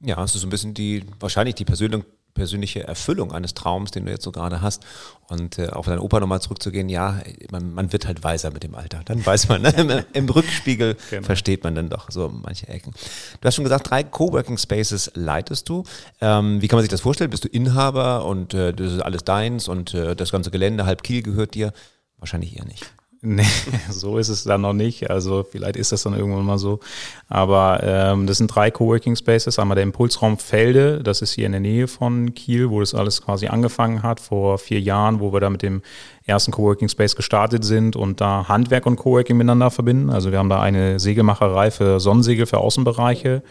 Ja, 0.00 0.22
es 0.22 0.34
ist 0.34 0.42
so 0.42 0.46
ein 0.46 0.50
bisschen 0.50 0.74
die, 0.74 1.04
wahrscheinlich 1.20 1.54
die 1.54 1.64
Persönlich 1.64 2.04
persönliche 2.36 2.84
Erfüllung 2.84 3.32
eines 3.32 3.54
Traums, 3.54 3.90
den 3.90 4.04
du 4.06 4.12
jetzt 4.12 4.22
so 4.22 4.30
gerade 4.30 4.60
hast. 4.62 4.84
Und 5.28 5.58
äh, 5.58 5.70
auf 5.70 5.86
deinen 5.86 5.98
Opa 5.98 6.20
nochmal 6.20 6.40
zurückzugehen, 6.40 6.88
ja, 6.88 7.20
man, 7.50 7.74
man, 7.74 7.92
wird 7.92 8.06
halt 8.06 8.22
weiser 8.22 8.52
mit 8.52 8.62
dem 8.62 8.76
Alter. 8.76 9.00
Dann 9.04 9.26
weiß 9.26 9.48
man, 9.48 9.62
ne? 9.62 9.70
Im, 9.70 9.90
Im, 10.12 10.28
Rückspiegel 10.28 10.96
genau. 11.10 11.26
versteht 11.26 11.64
man 11.64 11.74
dann 11.74 11.88
doch 11.88 12.10
so 12.10 12.28
manche 12.28 12.68
Ecken. 12.68 12.92
Du 13.40 13.46
hast 13.46 13.56
schon 13.56 13.64
gesagt, 13.64 13.90
drei 13.90 14.04
Coworking 14.04 14.56
Spaces 14.56 15.10
leitest 15.14 15.68
du. 15.68 15.82
Ähm, 16.20 16.62
wie 16.62 16.68
kann 16.68 16.76
man 16.76 16.82
sich 16.82 16.90
das 16.90 17.00
vorstellen? 17.00 17.30
Bist 17.30 17.44
du 17.44 17.48
Inhaber 17.48 18.24
und 18.24 18.54
äh, 18.54 18.72
das 18.72 18.92
ist 18.92 19.00
alles 19.00 19.24
deins 19.24 19.66
und 19.66 19.94
äh, 19.94 20.14
das 20.14 20.30
ganze 20.30 20.52
Gelände, 20.52 20.86
halb 20.86 21.02
Kiel 21.02 21.22
gehört 21.22 21.54
dir? 21.54 21.72
Wahrscheinlich 22.18 22.56
eher 22.56 22.64
nicht. 22.64 22.86
Nee, 23.22 23.46
so 23.90 24.18
ist 24.18 24.28
es 24.28 24.44
dann 24.44 24.60
noch 24.60 24.72
nicht. 24.72 25.10
Also 25.10 25.44
vielleicht 25.48 25.76
ist 25.76 25.92
das 25.92 26.02
dann 26.02 26.14
irgendwann 26.14 26.44
mal 26.44 26.58
so. 26.58 26.80
Aber 27.28 27.80
ähm, 27.82 28.26
das 28.26 28.38
sind 28.38 28.48
drei 28.48 28.70
Coworking 28.70 29.16
Spaces. 29.16 29.58
Einmal 29.58 29.74
der 29.74 29.84
Impulsraum 29.84 30.38
Felde, 30.38 31.02
das 31.02 31.22
ist 31.22 31.32
hier 31.32 31.46
in 31.46 31.52
der 31.52 31.60
Nähe 31.60 31.88
von 31.88 32.34
Kiel, 32.34 32.70
wo 32.70 32.80
das 32.80 32.94
alles 32.94 33.22
quasi 33.22 33.46
angefangen 33.46 34.02
hat, 34.02 34.20
vor 34.20 34.58
vier 34.58 34.80
Jahren, 34.80 35.20
wo 35.20 35.32
wir 35.32 35.40
da 35.40 35.50
mit 35.50 35.62
dem 35.62 35.82
ersten 36.26 36.50
Coworking 36.50 36.88
Space 36.88 37.14
gestartet 37.14 37.64
sind 37.64 37.94
und 37.94 38.20
da 38.20 38.48
Handwerk 38.48 38.84
und 38.84 38.96
Coworking 38.96 39.36
miteinander 39.36 39.70
verbinden. 39.70 40.10
Also 40.10 40.32
wir 40.32 40.38
haben 40.38 40.48
da 40.48 40.60
eine 40.60 40.98
Segelmacherei 40.98 41.70
für 41.70 42.00
Sonnensegel 42.00 42.46
für 42.46 42.58
Außenbereiche 42.58 43.42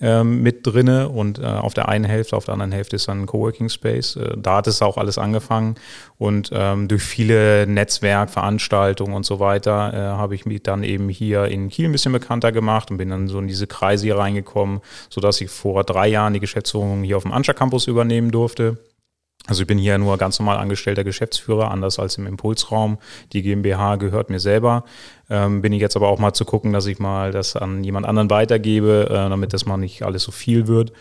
ähm, 0.00 0.42
mit 0.42 0.66
drinne 0.66 1.08
und 1.08 1.38
äh, 1.38 1.46
auf 1.46 1.72
der 1.72 1.88
einen 1.88 2.04
Hälfte, 2.04 2.36
auf 2.36 2.44
der 2.44 2.52
anderen 2.52 2.72
Hälfte 2.72 2.96
ist 2.96 3.08
dann 3.08 3.22
ein 3.22 3.26
Coworking 3.26 3.70
Space. 3.70 4.16
Äh, 4.16 4.36
da 4.36 4.56
hat 4.56 4.66
es 4.66 4.82
auch 4.82 4.98
alles 4.98 5.16
angefangen 5.16 5.76
und 6.18 6.50
ähm, 6.52 6.86
durch 6.86 7.02
viele 7.02 7.66
Netzwerkveranstaltungen 7.66 9.14
und 9.14 9.24
so 9.24 9.40
weiter 9.40 9.94
äh, 9.94 9.96
habe 9.96 10.34
ich 10.34 10.44
mich 10.44 10.62
dann 10.62 10.84
eben 10.84 11.08
hier 11.08 11.46
in 11.46 11.70
Kiel 11.70 11.86
ein 11.86 11.92
bisschen 11.92 12.12
bekannter 12.12 12.52
gemacht 12.52 12.90
und 12.90 12.98
bin 12.98 13.08
dann 13.08 13.28
so 13.28 13.38
in 13.38 13.48
diese 13.48 13.66
Kreise 13.66 14.04
hier 14.04 14.18
reingekommen, 14.18 14.82
sodass 15.08 15.40
ich 15.40 15.48
vor 15.48 15.82
drei 15.82 16.08
Jahren 16.08 16.34
die 16.34 16.40
Geschäftsführung 16.40 17.04
hier 17.04 17.16
auf 17.16 17.22
dem 17.22 17.32
Anscha 17.32 17.54
Campus 17.54 17.86
übernehmen 17.86 18.30
durfte. 18.30 18.76
Also 19.48 19.62
ich 19.62 19.66
bin 19.66 19.78
hier 19.78 19.96
nur 19.96 20.18
ganz 20.18 20.38
normal 20.38 20.58
angestellter 20.58 21.04
Geschäftsführer, 21.04 21.70
anders 21.70 21.98
als 21.98 22.18
im 22.18 22.26
Impulsraum. 22.26 22.98
Die 23.32 23.40
GmbH 23.40 23.96
gehört 23.96 24.28
mir 24.28 24.40
selber. 24.40 24.84
Ähm, 25.30 25.62
bin 25.62 25.72
ich 25.72 25.80
jetzt 25.80 25.96
aber 25.96 26.08
auch 26.08 26.18
mal 26.18 26.34
zu 26.34 26.44
gucken, 26.44 26.74
dass 26.74 26.84
ich 26.84 26.98
mal 26.98 27.32
das 27.32 27.56
an 27.56 27.82
jemand 27.82 28.04
anderen 28.04 28.28
weitergebe, 28.28 29.08
äh, 29.08 29.14
damit 29.14 29.54
das 29.54 29.64
mal 29.64 29.78
nicht 29.78 30.02
alles 30.02 30.22
so 30.22 30.32
viel 30.32 30.66
wird. 30.66 30.92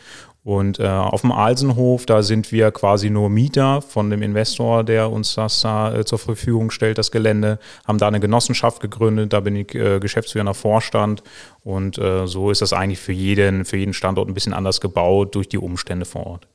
Und 0.46 0.80
äh, 0.80 0.88
auf 0.88 1.22
dem 1.22 1.34
Alsenhof, 1.34 2.06
da 2.06 2.24
sind 2.24 2.54
wir 2.54 2.72
quasi 2.72 3.10
nur 3.10 3.30
Mieter 3.30 3.82
von 3.82 4.10
dem 4.10 4.22
Investor, 4.22 4.86
der 4.86 5.12
uns 5.12 5.36
das 5.36 5.60
da 5.60 5.94
äh, 5.94 6.06
zur 6.06 6.18
Verfügung 6.18 6.72
stellt, 6.72 6.98
das 6.98 7.12
Gelände, 7.12 7.60
haben 7.86 7.98
da 7.98 8.08
eine 8.08 8.22
Genossenschaft 8.22 8.80
gegründet, 8.80 9.34
da 9.34 9.42
bin 9.42 9.58
ich 9.58 9.75
äh, 9.75 10.00
geschäftsführender 10.00 10.54
Vorstand 10.54 11.22
und 11.66 11.98
äh, 11.98 12.27
so 12.27 12.50
ist 12.50 12.62
das 12.62 12.72
eigentlich 12.72 13.00
für 13.00 13.12
jeden, 13.12 13.66
für 13.66 13.75
jeden 13.75 13.92
Standort 13.92 14.30
ein 14.30 14.34
bisschen 14.34 14.54
anders 14.54 14.80
gebaut 14.80 15.36
durch 15.36 15.50
die 15.50 15.58
Umstände 15.58 16.06
vor 16.06 16.25
Ort. 16.25 16.48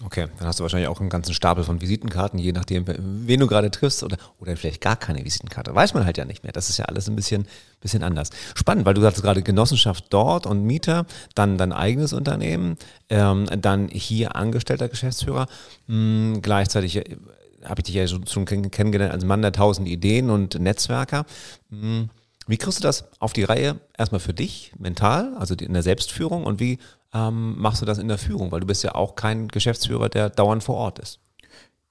Okay, 0.00 0.26
dann 0.38 0.48
hast 0.48 0.58
du 0.58 0.62
wahrscheinlich 0.62 0.88
auch 0.88 1.00
einen 1.00 1.10
ganzen 1.10 1.34
Stapel 1.34 1.64
von 1.64 1.82
Visitenkarten, 1.82 2.38
je 2.38 2.52
nachdem, 2.52 2.86
wen 2.86 3.40
du 3.40 3.46
gerade 3.46 3.70
triffst 3.70 4.02
oder, 4.02 4.16
oder 4.40 4.56
vielleicht 4.56 4.80
gar 4.80 4.96
keine 4.96 5.22
Visitenkarte. 5.22 5.74
Weiß 5.74 5.92
man 5.92 6.06
halt 6.06 6.16
ja 6.16 6.24
nicht 6.24 6.42
mehr. 6.42 6.52
Das 6.52 6.70
ist 6.70 6.78
ja 6.78 6.86
alles 6.86 7.08
ein 7.08 7.14
bisschen, 7.14 7.46
bisschen 7.80 8.02
anders. 8.02 8.30
Spannend, 8.54 8.86
weil 8.86 8.94
du 8.94 9.02
sagst 9.02 9.22
gerade 9.22 9.42
Genossenschaft 9.42 10.06
dort 10.08 10.46
und 10.46 10.64
Mieter, 10.64 11.04
dann 11.34 11.58
dein 11.58 11.72
eigenes 11.72 12.14
Unternehmen, 12.14 12.78
ähm, 13.10 13.46
dann 13.60 13.88
hier 13.88 14.34
angestellter 14.34 14.88
Geschäftsführer. 14.88 15.46
Mh, 15.88 16.34
hm, 16.34 16.42
gleichzeitig 16.42 16.96
äh, 16.96 17.16
habe 17.64 17.80
ich 17.80 17.84
dich 17.84 17.94
ja 17.94 18.08
schon 18.08 18.46
kennengelernt 18.46 19.12
als 19.12 19.24
Mann 19.24 19.42
der 19.42 19.52
tausend 19.52 19.86
Ideen 19.86 20.30
und 20.30 20.58
Netzwerker. 20.58 21.26
Mh, 21.68 21.80
hm, 21.80 22.10
wie 22.48 22.56
kriegst 22.56 22.78
du 22.78 22.82
das 22.82 23.04
auf 23.20 23.32
die 23.32 23.44
Reihe? 23.44 23.78
Erstmal 23.96 24.20
für 24.20 24.34
dich, 24.34 24.72
mental, 24.76 25.36
also 25.36 25.54
in 25.54 25.74
der 25.74 25.84
Selbstführung 25.84 26.44
und 26.44 26.58
wie 26.58 26.78
ähm, 27.14 27.58
machst 27.58 27.82
du 27.82 27.86
das 27.86 27.98
in 27.98 28.08
der 28.08 28.18
Führung? 28.18 28.52
Weil 28.52 28.60
du 28.60 28.66
bist 28.66 28.82
ja 28.84 28.94
auch 28.94 29.14
kein 29.14 29.48
Geschäftsführer, 29.48 30.08
der 30.08 30.30
dauernd 30.30 30.62
vor 30.62 30.76
Ort 30.76 30.98
ist. 30.98 31.20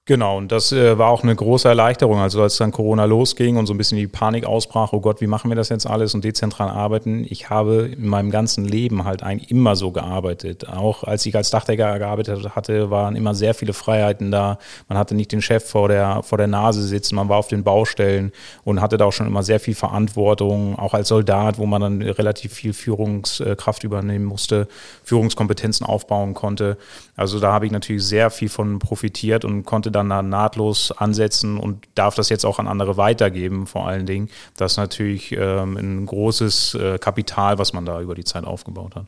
Genau, 0.04 0.36
und 0.36 0.50
das 0.50 0.72
äh, 0.72 0.98
war 0.98 1.10
auch 1.10 1.22
eine 1.22 1.36
große 1.36 1.68
Erleichterung. 1.68 2.18
Also 2.18 2.42
als 2.42 2.56
dann 2.56 2.72
Corona 2.72 3.04
losging 3.04 3.56
und 3.56 3.66
so 3.66 3.72
ein 3.72 3.78
bisschen 3.78 3.98
die 3.98 4.08
Panik 4.08 4.44
ausbrach, 4.44 4.92
oh 4.92 5.00
Gott, 5.00 5.20
wie 5.20 5.28
machen 5.28 5.48
wir 5.48 5.54
das 5.54 5.68
jetzt 5.68 5.86
alles 5.86 6.12
und 6.12 6.24
dezentral 6.24 6.70
arbeiten. 6.70 7.24
Ich 7.30 7.50
habe 7.50 7.88
in 7.96 8.08
meinem 8.08 8.32
ganzen 8.32 8.64
Leben 8.64 9.04
halt 9.04 9.22
eigentlich 9.22 9.52
immer 9.52 9.76
so 9.76 9.92
gearbeitet. 9.92 10.68
Auch 10.68 11.04
als 11.04 11.24
ich 11.24 11.36
als 11.36 11.50
Dachdecker 11.50 12.00
gearbeitet 12.00 12.56
hatte, 12.56 12.90
waren 12.90 13.14
immer 13.14 13.36
sehr 13.36 13.54
viele 13.54 13.74
Freiheiten 13.74 14.32
da. 14.32 14.58
Man 14.88 14.98
hatte 14.98 15.14
nicht 15.14 15.30
den 15.30 15.40
Chef 15.40 15.70
vor 15.70 15.86
der, 15.86 16.24
vor 16.24 16.36
der 16.36 16.48
Nase 16.48 16.82
sitzen, 16.82 17.14
man 17.14 17.28
war 17.28 17.38
auf 17.38 17.46
den 17.46 17.62
Baustellen 17.62 18.32
und 18.64 18.80
hatte 18.80 18.96
da 18.96 19.04
auch 19.04 19.12
schon 19.12 19.28
immer 19.28 19.44
sehr 19.44 19.60
viel 19.60 19.76
Verantwortung, 19.76 20.76
auch 20.80 20.94
als 20.94 21.06
Soldat, 21.06 21.58
wo 21.58 21.66
man 21.66 21.80
dann 21.80 22.02
relativ 22.02 22.52
viel 22.54 22.72
Führungskraft 22.72 23.84
übernehmen 23.84 24.24
musste, 24.24 24.66
Führungskompetenzen 25.04 25.86
aufbauen 25.86 26.34
konnte. 26.34 26.76
Also 27.14 27.38
da 27.38 27.52
habe 27.52 27.66
ich 27.66 27.72
natürlich 27.72 28.04
sehr 28.04 28.30
viel 28.30 28.48
von 28.48 28.80
profitiert 28.80 29.44
und 29.44 29.64
konnte 29.64 29.91
dann 29.92 30.08
da 30.08 30.22
nahtlos 30.22 30.92
ansetzen 30.92 31.58
und 31.58 31.86
darf 31.94 32.14
das 32.14 32.28
jetzt 32.28 32.44
auch 32.44 32.58
an 32.58 32.68
andere 32.68 32.96
weitergeben, 32.96 33.66
vor 33.66 33.86
allen 33.86 34.06
Dingen. 34.06 34.28
Das 34.56 34.72
ist 34.72 34.78
natürlich 34.78 35.32
ähm, 35.32 35.76
ein 35.76 36.06
großes 36.06 36.74
äh, 36.74 36.98
Kapital, 36.98 37.58
was 37.58 37.72
man 37.72 37.84
da 37.84 38.00
über 38.00 38.14
die 38.14 38.24
Zeit 38.24 38.44
aufgebaut 38.44 38.96
hat. 38.96 39.06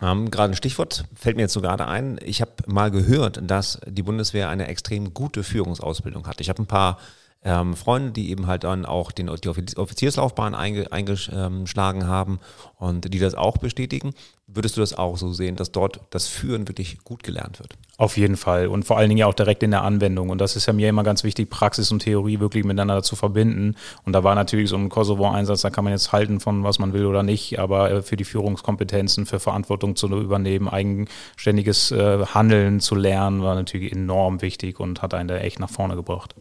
Ähm, 0.00 0.30
gerade 0.30 0.52
ein 0.52 0.56
Stichwort 0.56 1.04
fällt 1.14 1.36
mir 1.36 1.42
jetzt 1.42 1.54
so 1.54 1.60
gerade 1.60 1.86
ein. 1.86 2.20
Ich 2.24 2.40
habe 2.40 2.52
mal 2.66 2.90
gehört, 2.90 3.40
dass 3.42 3.80
die 3.86 4.02
Bundeswehr 4.02 4.48
eine 4.48 4.68
extrem 4.68 5.12
gute 5.12 5.42
Führungsausbildung 5.42 6.26
hat. 6.26 6.40
Ich 6.40 6.48
habe 6.48 6.62
ein 6.62 6.66
paar 6.66 6.98
ähm, 7.44 7.76
Freunde, 7.76 8.10
die 8.10 8.30
eben 8.30 8.46
halt 8.46 8.64
dann 8.64 8.84
auch 8.84 9.12
den, 9.12 9.30
die 9.42 9.48
Offizierslaufbahn 9.48 10.54
einge, 10.54 10.90
eingeschlagen 10.90 12.06
haben 12.06 12.40
und 12.76 13.12
die 13.12 13.18
das 13.18 13.34
auch 13.34 13.58
bestätigen. 13.58 14.12
Würdest 14.48 14.76
du 14.76 14.80
das 14.80 14.96
auch 14.96 15.18
so 15.18 15.32
sehen, 15.32 15.56
dass 15.56 15.72
dort 15.72 16.00
das 16.10 16.26
Führen 16.26 16.68
wirklich 16.68 17.04
gut 17.04 17.22
gelernt 17.22 17.60
wird? 17.60 17.74
Auf 17.96 18.16
jeden 18.16 18.36
Fall 18.36 18.66
und 18.66 18.84
vor 18.84 18.96
allen 18.96 19.08
Dingen 19.08 19.18
ja 19.18 19.26
auch 19.26 19.34
direkt 19.34 19.62
in 19.62 19.70
der 19.70 19.82
Anwendung. 19.82 20.30
Und 20.30 20.40
das 20.40 20.56
ist 20.56 20.66
ja 20.66 20.72
mir 20.72 20.88
immer 20.88 21.04
ganz 21.04 21.22
wichtig, 21.22 21.50
Praxis 21.50 21.92
und 21.92 22.00
Theorie 22.00 22.40
wirklich 22.40 22.64
miteinander 22.64 23.02
zu 23.02 23.14
verbinden. 23.14 23.76
Und 24.04 24.14
da 24.14 24.24
war 24.24 24.34
natürlich 24.34 24.70
so 24.70 24.76
ein 24.76 24.88
Kosovo-Einsatz, 24.88 25.60
da 25.60 25.70
kann 25.70 25.84
man 25.84 25.92
jetzt 25.92 26.12
halten 26.12 26.40
von 26.40 26.64
was 26.64 26.78
man 26.78 26.92
will 26.92 27.04
oder 27.04 27.22
nicht, 27.22 27.58
aber 27.58 27.90
äh, 27.90 28.02
für 28.02 28.16
die 28.16 28.24
Führungskompetenzen, 28.24 29.26
für 29.26 29.38
Verantwortung 29.38 29.96
zu 29.96 30.08
übernehmen, 30.08 30.68
eigenständiges 30.68 31.92
äh, 31.92 32.24
Handeln 32.26 32.80
zu 32.80 32.94
lernen, 32.94 33.42
war 33.42 33.54
natürlich 33.54 33.92
enorm 33.92 34.42
wichtig 34.42 34.80
und 34.80 35.02
hat 35.02 35.14
einen 35.14 35.28
da 35.28 35.36
echt 35.36 35.60
nach 35.60 35.70
vorne 35.70 35.94
gebracht. 35.94 36.34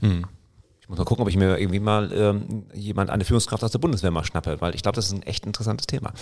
Hm. 0.00 0.26
muss 0.88 0.98
mal 0.98 1.04
gucken, 1.04 1.22
ob 1.22 1.28
ich 1.28 1.36
mir 1.36 1.58
irgendwie 1.58 1.80
mal 1.80 2.12
ähm, 2.12 2.64
jemand, 2.74 3.10
eine 3.10 3.24
Führungskraft 3.24 3.62
aus 3.62 3.70
der 3.70 3.78
Bundeswehr 3.78 4.10
mal 4.10 4.24
schnappe, 4.24 4.60
weil 4.60 4.74
ich 4.74 4.82
glaube, 4.82 4.96
das 4.96 5.06
ist 5.06 5.12
ein 5.12 5.22
echt 5.22 5.46
interessantes 5.46 5.86
Thema. 5.86 6.12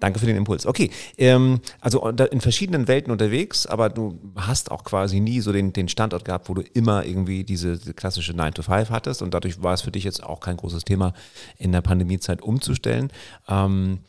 Danke 0.00 0.18
für 0.18 0.26
den 0.26 0.36
Impuls. 0.36 0.66
Okay, 0.66 0.90
ähm, 1.18 1.60
also 1.80 2.08
in 2.08 2.40
verschiedenen 2.40 2.88
Welten 2.88 3.12
unterwegs, 3.12 3.66
aber 3.66 3.90
du 3.90 4.18
hast 4.36 4.70
auch 4.70 4.84
quasi 4.84 5.20
nie 5.20 5.40
so 5.40 5.52
den, 5.52 5.72
den 5.72 5.88
Standort 5.88 6.24
gehabt, 6.24 6.48
wo 6.48 6.54
du 6.54 6.62
immer 6.62 7.04
irgendwie 7.04 7.44
diese, 7.44 7.76
diese 7.76 7.94
klassische 7.94 8.32
9 8.32 8.54
to 8.54 8.62
5 8.62 8.90
hattest 8.90 9.22
und 9.22 9.34
dadurch 9.34 9.62
war 9.62 9.74
es 9.74 9.82
für 9.82 9.90
dich 9.90 10.04
jetzt 10.04 10.22
auch 10.22 10.40
kein 10.40 10.56
großes 10.56 10.84
Thema, 10.84 11.12
in 11.58 11.72
der 11.72 11.82
Pandemiezeit 11.82 12.42
umzustellen. 12.42 13.12
Ähm, 13.48 14.00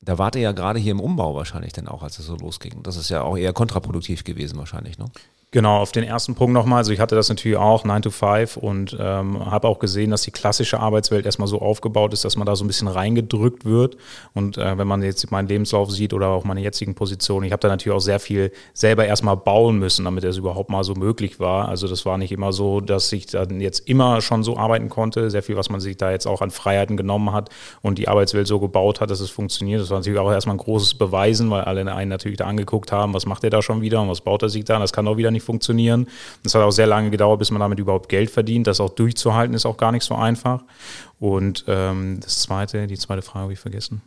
da 0.00 0.16
wart 0.16 0.36
ihr 0.36 0.42
ja 0.42 0.52
gerade 0.52 0.78
hier 0.78 0.92
im 0.92 1.00
Umbau 1.00 1.34
wahrscheinlich 1.34 1.72
dann 1.72 1.88
auch, 1.88 2.02
als 2.02 2.18
es 2.18 2.26
so 2.26 2.36
losging. 2.36 2.82
Das 2.82 2.96
ist 2.96 3.08
ja 3.08 3.22
auch 3.22 3.36
eher 3.36 3.52
kontraproduktiv 3.52 4.24
gewesen 4.24 4.58
wahrscheinlich, 4.58 4.98
ne? 4.98 5.06
Genau, 5.50 5.78
auf 5.78 5.92
den 5.92 6.04
ersten 6.04 6.34
Punkt 6.34 6.52
nochmal. 6.52 6.76
Also 6.76 6.92
ich 6.92 7.00
hatte 7.00 7.14
das 7.14 7.30
natürlich 7.30 7.56
auch 7.56 7.82
9 7.82 8.02
to 8.02 8.10
5 8.10 8.58
und 8.58 8.94
ähm, 9.00 9.50
habe 9.50 9.66
auch 9.66 9.78
gesehen, 9.78 10.10
dass 10.10 10.20
die 10.20 10.30
klassische 10.30 10.78
Arbeitswelt 10.78 11.24
erstmal 11.24 11.48
so 11.48 11.62
aufgebaut 11.62 12.12
ist, 12.12 12.26
dass 12.26 12.36
man 12.36 12.44
da 12.44 12.54
so 12.54 12.64
ein 12.64 12.66
bisschen 12.66 12.86
reingedrückt 12.86 13.64
wird. 13.64 13.96
Und 14.34 14.58
äh, 14.58 14.76
wenn 14.76 14.86
man 14.86 15.02
jetzt 15.02 15.30
meinen 15.30 15.48
Lebenslauf 15.48 15.90
sieht 15.90 16.12
oder 16.12 16.28
auch 16.28 16.44
meine 16.44 16.60
jetzigen 16.60 16.94
Positionen, 16.94 17.46
ich 17.46 17.52
habe 17.52 17.60
da 17.60 17.68
natürlich 17.68 17.96
auch 17.96 18.02
sehr 18.02 18.20
viel 18.20 18.52
selber 18.74 19.06
erstmal 19.06 19.38
bauen 19.38 19.78
müssen, 19.78 20.04
damit 20.04 20.22
es 20.24 20.36
überhaupt 20.36 20.68
mal 20.68 20.84
so 20.84 20.92
möglich 20.92 21.40
war. 21.40 21.70
Also 21.70 21.88
das 21.88 22.04
war 22.04 22.18
nicht 22.18 22.30
immer 22.30 22.52
so, 22.52 22.82
dass 22.82 23.10
ich 23.10 23.24
dann 23.24 23.62
jetzt 23.62 23.88
immer 23.88 24.20
schon 24.20 24.42
so 24.42 24.58
arbeiten 24.58 24.90
konnte. 24.90 25.30
Sehr 25.30 25.42
viel, 25.42 25.56
was 25.56 25.70
man 25.70 25.80
sich 25.80 25.96
da 25.96 26.10
jetzt 26.10 26.26
auch 26.26 26.42
an 26.42 26.50
Freiheiten 26.50 26.98
genommen 26.98 27.32
hat 27.32 27.48
und 27.80 27.96
die 27.96 28.08
Arbeitswelt 28.08 28.46
so 28.46 28.60
gebaut 28.60 29.00
hat, 29.00 29.10
dass 29.10 29.20
es 29.20 29.30
funktioniert. 29.30 29.80
Das 29.80 29.88
war 29.88 29.96
natürlich 29.96 30.18
auch 30.18 30.30
erstmal 30.30 30.56
ein 30.56 30.60
großes 30.60 30.92
Beweisen, 30.92 31.50
weil 31.50 31.62
alle 31.62 31.90
einen 31.90 32.10
natürlich 32.10 32.36
da 32.36 32.44
angeguckt 32.44 32.92
haben, 32.92 33.14
was 33.14 33.24
macht 33.24 33.44
er 33.44 33.50
da 33.50 33.62
schon 33.62 33.80
wieder 33.80 34.02
und 34.02 34.10
was 34.10 34.20
baut 34.20 34.42
er 34.42 34.50
sich 34.50 34.64
da. 34.66 34.78
Das 34.78 34.92
kann 34.92 35.06
doch 35.06 35.16
wieder 35.16 35.30
nicht 35.30 35.37
nicht 35.38 35.46
funktionieren. 35.46 36.06
Es 36.44 36.54
hat 36.54 36.62
auch 36.62 36.70
sehr 36.70 36.86
lange 36.86 37.10
gedauert, 37.10 37.38
bis 37.38 37.50
man 37.50 37.60
damit 37.60 37.78
überhaupt 37.78 38.08
Geld 38.08 38.30
verdient. 38.30 38.66
Das 38.66 38.80
auch 38.80 38.90
durchzuhalten 38.90 39.54
ist 39.54 39.66
auch 39.66 39.76
gar 39.76 39.92
nicht 39.92 40.04
so 40.04 40.14
einfach. 40.14 40.62
Und 41.18 41.64
ähm, 41.68 42.18
das 42.20 42.42
zweite, 42.42 42.86
die 42.86 42.98
zweite 42.98 43.22
Frage 43.22 43.44
habe 43.44 43.52
ich 43.52 43.58
vergessen. 43.58 44.02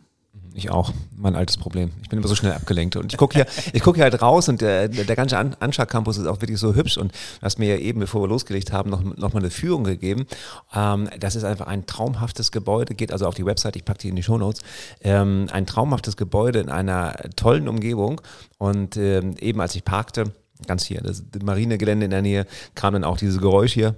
Ich 0.54 0.70
auch, 0.70 0.92
mein 1.16 1.34
altes 1.34 1.56
Problem. 1.56 1.92
Ich 2.02 2.10
bin 2.10 2.18
immer 2.18 2.28
so 2.28 2.34
schnell 2.34 2.52
abgelenkt. 2.52 2.96
Und 2.96 3.12
ich 3.12 3.18
gucke 3.18 3.34
hier, 3.34 3.46
ich 3.72 3.82
hier 3.82 4.02
halt 4.02 4.20
raus 4.20 4.48
und 4.48 4.60
der, 4.60 4.88
der 4.88 5.16
ganze 5.16 5.38
Anschlag 5.38 5.88
Campus 5.88 6.18
ist 6.18 6.26
auch 6.26 6.40
wirklich 6.40 6.58
so 6.58 6.74
hübsch. 6.74 6.98
Und 6.98 7.12
du 7.12 7.42
hast 7.42 7.58
mir 7.58 7.76
ja 7.76 7.76
eben, 7.76 8.00
bevor 8.00 8.22
wir 8.22 8.28
losgelegt 8.28 8.72
haben, 8.72 8.90
noch, 8.90 9.02
noch 9.02 9.32
mal 9.32 9.40
eine 9.40 9.50
Führung 9.50 9.84
gegeben. 9.84 10.26
Ähm, 10.74 11.08
das 11.18 11.36
ist 11.36 11.44
einfach 11.44 11.66
ein 11.66 11.86
traumhaftes 11.86 12.52
Gebäude, 12.52 12.94
geht 12.94 13.12
also 13.12 13.26
auf 13.26 13.34
die 13.34 13.46
Website, 13.46 13.76
ich 13.76 13.84
packe 13.84 14.00
die 14.00 14.08
in 14.10 14.16
die 14.16 14.22
Shownotes. 14.22 14.60
Ähm, 15.00 15.46
ein 15.52 15.66
traumhaftes 15.66 16.16
Gebäude 16.16 16.60
in 16.60 16.68
einer 16.68 17.14
tollen 17.36 17.68
Umgebung. 17.68 18.20
Und 18.58 18.96
ähm, 18.96 19.36
eben 19.38 19.60
als 19.60 19.74
ich 19.74 19.84
parkte, 19.84 20.32
ganz 20.66 20.84
hier, 20.84 21.00
das 21.00 21.22
Marinegelände 21.42 22.04
in 22.04 22.10
der 22.10 22.22
Nähe, 22.22 22.46
kam 22.74 22.94
dann 22.94 23.04
auch 23.04 23.16
dieses 23.16 23.40
Geräusch 23.40 23.72
hier. 23.72 23.96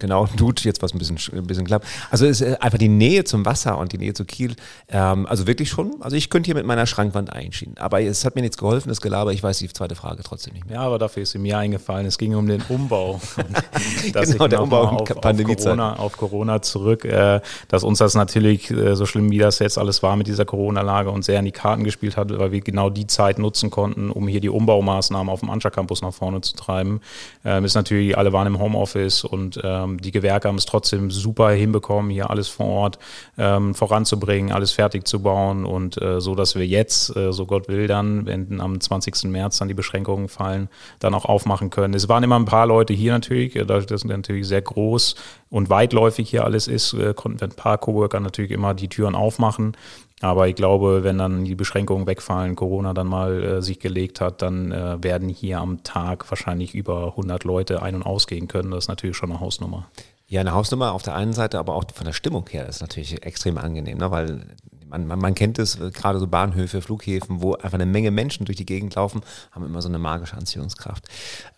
Genau, 0.00 0.26
tut 0.36 0.64
jetzt 0.64 0.82
was 0.82 0.92
ein 0.92 0.98
bisschen, 0.98 1.18
ein 1.32 1.46
bisschen 1.46 1.66
klappt. 1.66 1.86
Also 2.10 2.26
es 2.26 2.40
ist 2.40 2.60
einfach 2.60 2.78
die 2.78 2.88
Nähe 2.88 3.24
zum 3.24 3.44
Wasser 3.46 3.78
und 3.78 3.92
die 3.92 3.98
Nähe 3.98 4.14
zu 4.14 4.24
Kiel. 4.24 4.56
Ähm, 4.88 5.26
also 5.26 5.46
wirklich 5.46 5.68
schon. 5.68 5.94
Also 6.00 6.16
ich 6.16 6.30
könnte 6.30 6.46
hier 6.46 6.56
mit 6.56 6.66
meiner 6.66 6.86
Schrankwand 6.86 7.32
einschieben. 7.32 7.76
Aber 7.78 8.02
es 8.02 8.24
hat 8.24 8.34
mir 8.34 8.42
nichts 8.42 8.58
geholfen, 8.58 8.88
das 8.88 9.00
Gelaber. 9.00 9.32
Ich 9.32 9.42
weiß 9.42 9.58
die 9.58 9.68
zweite 9.68 9.94
Frage 9.94 10.22
trotzdem 10.24 10.54
nicht 10.54 10.66
mehr. 10.66 10.76
Ja, 10.76 10.82
aber 10.82 10.98
dafür 10.98 11.22
ist 11.22 11.30
sie 11.30 11.38
mir 11.38 11.58
eingefallen. 11.58 12.06
Es 12.06 12.18
ging 12.18 12.34
um 12.34 12.48
den 12.48 12.62
Umbau. 12.68 13.20
genau, 14.12 14.48
der 14.48 14.62
Umbau 14.62 14.82
auf, 14.82 15.10
auf, 15.10 15.44
Corona, 15.44 15.96
auf 15.96 16.16
Corona 16.16 16.62
zurück. 16.62 17.04
Äh, 17.04 17.40
dass 17.68 17.84
uns 17.84 17.98
das 17.98 18.14
natürlich, 18.14 18.70
äh, 18.70 18.96
so 18.96 19.06
schlimm 19.06 19.30
wie 19.30 19.38
das 19.38 19.58
jetzt 19.58 19.78
alles 19.78 20.02
war 20.02 20.16
mit 20.16 20.26
dieser 20.26 20.44
Corona-Lage 20.44 21.10
und 21.10 21.24
sehr 21.24 21.38
in 21.38 21.44
die 21.44 21.52
Karten 21.52 21.84
gespielt 21.84 22.16
hat, 22.16 22.36
weil 22.36 22.52
wir 22.52 22.60
genau 22.60 22.90
die 22.90 23.06
Zeit 23.06 23.38
nutzen 23.38 23.70
konnten, 23.70 24.10
um 24.10 24.26
hier 24.26 24.40
die 24.40 24.48
Umbaumaßnahmen 24.48 25.28
auf 25.28 25.40
dem 25.40 25.50
Anscha 25.50 25.70
Campus 25.70 26.02
nach 26.02 26.14
vorne 26.14 26.40
zu 26.40 26.54
treiben. 26.54 27.00
Ähm, 27.44 27.64
ist 27.64 27.74
natürlich, 27.74 28.16
alle 28.16 28.32
waren 28.32 28.46
im 28.46 28.58
Homeoffice 28.58 29.24
und 29.24 29.60
ähm, 29.62 29.89
die 29.98 30.12
Gewerke 30.12 30.48
haben 30.48 30.56
es 30.56 30.66
trotzdem 30.66 31.10
super 31.10 31.50
hinbekommen, 31.50 32.10
hier 32.10 32.30
alles 32.30 32.48
vor 32.48 32.66
Ort 32.66 32.98
ähm, 33.38 33.74
voranzubringen, 33.74 34.52
alles 34.52 34.72
fertig 34.72 35.06
zu 35.06 35.20
bauen 35.20 35.64
und 35.64 36.00
äh, 36.00 36.20
so, 36.20 36.34
dass 36.34 36.54
wir 36.54 36.66
jetzt, 36.66 37.16
äh, 37.16 37.32
so 37.32 37.46
Gott 37.46 37.68
will 37.68 37.86
dann, 37.86 38.26
wenn 38.26 38.60
am 38.60 38.80
20. 38.80 39.24
März 39.24 39.58
dann 39.58 39.68
die 39.68 39.74
Beschränkungen 39.74 40.28
fallen, 40.28 40.68
dann 40.98 41.14
auch 41.14 41.24
aufmachen 41.24 41.70
können. 41.70 41.94
Es 41.94 42.08
waren 42.08 42.22
immer 42.22 42.38
ein 42.38 42.44
paar 42.44 42.66
Leute 42.66 42.92
hier 42.92 43.12
natürlich, 43.12 43.56
äh, 43.56 43.64
dadurch, 43.64 43.86
dass 43.86 44.04
natürlich 44.04 44.46
sehr 44.46 44.62
groß 44.62 45.14
und 45.50 45.68
weitläufig 45.68 46.30
hier 46.30 46.44
alles 46.44 46.68
ist, 46.68 46.94
konnten 47.16 47.40
wir 47.40 47.48
ein 47.48 47.56
paar 47.56 47.78
Coworker 47.78 48.20
natürlich 48.20 48.52
immer 48.52 48.72
die 48.72 48.88
Türen 48.88 49.16
aufmachen. 49.16 49.76
Aber 50.20 50.48
ich 50.48 50.54
glaube, 50.54 51.02
wenn 51.02 51.16
dann 51.16 51.44
die 51.44 51.54
Beschränkungen 51.54 52.06
wegfallen, 52.06 52.54
Corona 52.54 52.92
dann 52.92 53.06
mal 53.06 53.42
äh, 53.42 53.62
sich 53.62 53.80
gelegt 53.80 54.20
hat, 54.20 54.42
dann 54.42 54.70
äh, 54.70 55.02
werden 55.02 55.30
hier 55.30 55.60
am 55.60 55.82
Tag 55.82 56.30
wahrscheinlich 56.30 56.74
über 56.74 57.08
100 57.08 57.44
Leute 57.44 57.82
ein- 57.82 57.94
und 57.94 58.02
ausgehen 58.02 58.46
können. 58.46 58.70
Das 58.70 58.84
ist 58.84 58.88
natürlich 58.88 59.16
schon 59.16 59.30
eine 59.30 59.40
Hausnummer. 59.40 59.88
Ja, 60.28 60.42
eine 60.42 60.54
Hausnummer 60.54 60.92
auf 60.92 61.02
der 61.02 61.14
einen 61.14 61.32
Seite, 61.32 61.58
aber 61.58 61.74
auch 61.74 61.84
von 61.92 62.04
der 62.04 62.12
Stimmung 62.12 62.46
her 62.50 62.68
ist 62.68 62.82
natürlich 62.82 63.24
extrem 63.24 63.58
angenehm, 63.58 63.98
ne? 63.98 64.10
weil 64.10 64.46
man, 64.90 65.06
man, 65.06 65.18
man 65.18 65.34
kennt 65.34 65.58
es, 65.58 65.80
äh, 65.80 65.90
gerade 65.90 66.18
so 66.18 66.26
Bahnhöfe, 66.26 66.82
Flughäfen, 66.82 67.40
wo 67.40 67.54
einfach 67.54 67.74
eine 67.74 67.86
Menge 67.86 68.10
Menschen 68.10 68.44
durch 68.44 68.58
die 68.58 68.66
Gegend 68.66 68.94
laufen, 68.94 69.22
haben 69.52 69.64
immer 69.64 69.80
so 69.80 69.88
eine 69.88 69.98
magische 69.98 70.36
Anziehungskraft. 70.36 71.08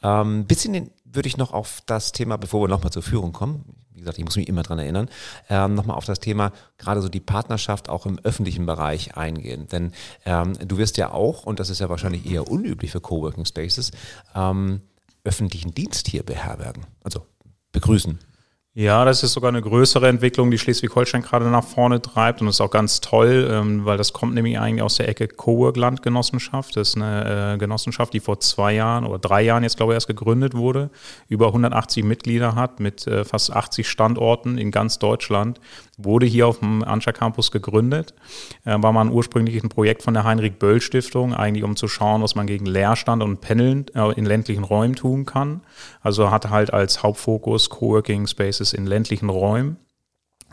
Ähm, 0.02 0.44
bisschen 0.46 0.90
würde 1.04 1.28
ich 1.28 1.36
noch 1.36 1.52
auf 1.52 1.82
das 1.86 2.12
Thema, 2.12 2.36
bevor 2.36 2.62
wir 2.62 2.68
nochmal 2.68 2.92
zur 2.92 3.02
Führung 3.02 3.32
kommen, 3.32 3.64
wie 3.94 4.00
gesagt, 4.00 4.18
ich 4.18 4.24
muss 4.24 4.36
mich 4.36 4.48
immer 4.48 4.62
dran 4.62 4.78
erinnern, 4.78 5.08
ähm, 5.48 5.74
nochmal 5.74 5.96
auf 5.96 6.04
das 6.04 6.20
Thema 6.20 6.52
gerade 6.78 7.02
so 7.02 7.08
die 7.08 7.20
Partnerschaft 7.20 7.88
auch 7.88 8.06
im 8.06 8.18
öffentlichen 8.20 8.66
Bereich 8.66 9.16
eingehen. 9.16 9.68
Denn 9.68 9.92
ähm, 10.24 10.54
du 10.66 10.78
wirst 10.78 10.96
ja 10.96 11.12
auch, 11.12 11.44
und 11.44 11.60
das 11.60 11.70
ist 11.70 11.80
ja 11.80 11.88
wahrscheinlich 11.88 12.26
eher 12.26 12.48
unüblich 12.50 12.90
für 12.90 13.00
Coworking 13.00 13.44
Spaces, 13.44 13.90
ähm, 14.34 14.80
öffentlichen 15.24 15.72
Dienst 15.74 16.08
hier 16.08 16.24
beherbergen, 16.24 16.86
also 17.04 17.26
begrüßen, 17.72 18.18
ja, 18.74 19.04
das 19.04 19.22
ist 19.22 19.34
sogar 19.34 19.50
eine 19.50 19.60
größere 19.60 20.08
Entwicklung, 20.08 20.50
die 20.50 20.56
Schleswig-Holstein 20.56 21.20
gerade 21.20 21.44
nach 21.50 21.62
vorne 21.62 22.00
treibt 22.00 22.40
und 22.40 22.46
das 22.46 22.56
ist 22.56 22.62
auch 22.62 22.70
ganz 22.70 23.02
toll, 23.02 23.46
ähm, 23.50 23.84
weil 23.84 23.98
das 23.98 24.14
kommt 24.14 24.32
nämlich 24.32 24.58
eigentlich 24.58 24.82
aus 24.82 24.96
der 24.96 25.10
Ecke 25.10 25.28
Cowork-Landgenossenschaft. 25.28 26.74
Das 26.76 26.88
ist 26.88 26.96
eine 26.96 27.54
äh, 27.54 27.58
Genossenschaft, 27.58 28.14
die 28.14 28.20
vor 28.20 28.40
zwei 28.40 28.72
Jahren 28.72 29.04
oder 29.04 29.18
drei 29.18 29.42
Jahren 29.42 29.62
jetzt 29.62 29.76
glaube 29.76 29.92
ich 29.92 29.96
erst 29.96 30.06
gegründet 30.06 30.54
wurde, 30.54 30.88
über 31.28 31.48
180 31.48 32.02
Mitglieder 32.02 32.54
hat 32.54 32.80
mit 32.80 33.06
äh, 33.06 33.26
fast 33.26 33.52
80 33.52 33.86
Standorten 33.86 34.56
in 34.56 34.70
ganz 34.70 34.98
Deutschland 34.98 35.60
wurde 35.98 36.24
hier 36.24 36.48
auf 36.48 36.60
dem 36.60 36.82
Anscha 36.82 37.12
Campus 37.12 37.50
gegründet. 37.50 38.14
Äh, 38.64 38.82
war 38.82 38.92
mal 38.92 39.02
ein 39.02 39.12
ursprüngliches 39.12 39.68
Projekt 39.68 40.02
von 40.02 40.14
der 40.14 40.24
Heinrich-Böll-Stiftung, 40.24 41.34
eigentlich 41.34 41.62
um 41.62 41.76
zu 41.76 41.88
schauen, 41.88 42.22
was 42.22 42.34
man 42.34 42.46
gegen 42.46 42.64
Leerstand 42.64 43.22
und 43.22 43.42
Pendeln 43.42 43.84
in 44.16 44.24
ländlichen 44.24 44.64
Räumen 44.64 44.96
tun 44.96 45.26
kann. 45.26 45.60
Also 46.00 46.30
hat 46.30 46.50
halt 46.50 46.72
als 46.72 47.02
Hauptfokus 47.02 47.68
Coworking 47.68 48.26
Spaces 48.26 48.61
in 48.70 48.86
ländlichen 48.86 49.30
Räumen. 49.30 49.78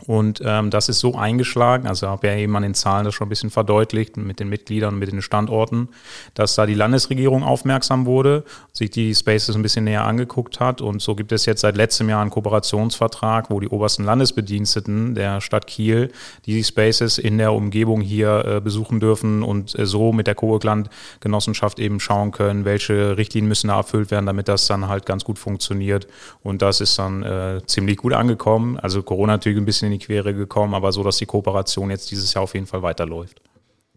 Und 0.06 0.40
ähm, 0.44 0.70
das 0.70 0.88
ist 0.88 1.00
so 1.00 1.14
eingeschlagen, 1.14 1.86
also 1.86 2.08
habe 2.08 2.28
ja 2.28 2.36
eben 2.36 2.54
an 2.56 2.62
den 2.62 2.74
Zahlen 2.74 3.04
das 3.04 3.14
schon 3.14 3.26
ein 3.26 3.30
bisschen 3.30 3.50
verdeutlicht 3.50 4.16
mit 4.16 4.40
den 4.40 4.48
Mitgliedern, 4.48 4.98
mit 4.98 5.12
den 5.12 5.22
Standorten, 5.22 5.88
dass 6.34 6.54
da 6.54 6.66
die 6.66 6.74
Landesregierung 6.74 7.42
aufmerksam 7.42 8.06
wurde, 8.06 8.44
sich 8.72 8.90
die 8.90 9.14
Spaces 9.14 9.56
ein 9.56 9.62
bisschen 9.62 9.84
näher 9.84 10.04
angeguckt 10.04 10.60
hat. 10.60 10.80
Und 10.80 11.02
so 11.02 11.14
gibt 11.14 11.32
es 11.32 11.46
jetzt 11.46 11.60
seit 11.60 11.76
letztem 11.76 12.08
Jahr 12.08 12.22
einen 12.22 12.30
Kooperationsvertrag, 12.30 13.50
wo 13.50 13.60
die 13.60 13.68
obersten 13.68 14.04
Landesbediensteten 14.04 15.14
der 15.14 15.40
Stadt 15.40 15.66
Kiel 15.66 16.10
die 16.46 16.62
Spaces 16.64 17.18
in 17.18 17.38
der 17.38 17.52
Umgebung 17.52 18.00
hier 18.00 18.44
äh, 18.44 18.60
besuchen 18.60 19.00
dürfen 19.00 19.42
und 19.42 19.78
äh, 19.78 19.86
so 19.86 20.12
mit 20.12 20.26
der 20.26 20.34
Coworkland-Genossenschaft 20.34 21.78
eben 21.78 22.00
schauen 22.00 22.30
können, 22.32 22.64
welche 22.64 23.16
Richtlinien 23.16 23.48
müssen 23.48 23.68
da 23.68 23.76
erfüllt 23.76 24.10
werden, 24.10 24.26
damit 24.26 24.48
das 24.48 24.66
dann 24.66 24.88
halt 24.88 25.06
ganz 25.06 25.24
gut 25.24 25.38
funktioniert. 25.38 26.06
Und 26.42 26.62
das 26.62 26.80
ist 26.80 26.98
dann 26.98 27.22
äh, 27.22 27.60
ziemlich 27.66 27.96
gut 27.98 28.12
angekommen. 28.12 28.78
Also 28.78 29.02
Corona 29.02 29.34
natürlich 29.40 29.58
ein 29.58 29.64
bisschen 29.64 29.89
in 29.92 29.98
die 29.98 30.04
Quere 30.04 30.34
gekommen, 30.34 30.74
aber 30.74 30.92
so, 30.92 31.02
dass 31.02 31.18
die 31.18 31.26
Kooperation 31.26 31.90
jetzt 31.90 32.10
dieses 32.10 32.34
Jahr 32.34 32.44
auf 32.44 32.54
jeden 32.54 32.66
Fall 32.66 32.82
weiterläuft. 32.82 33.40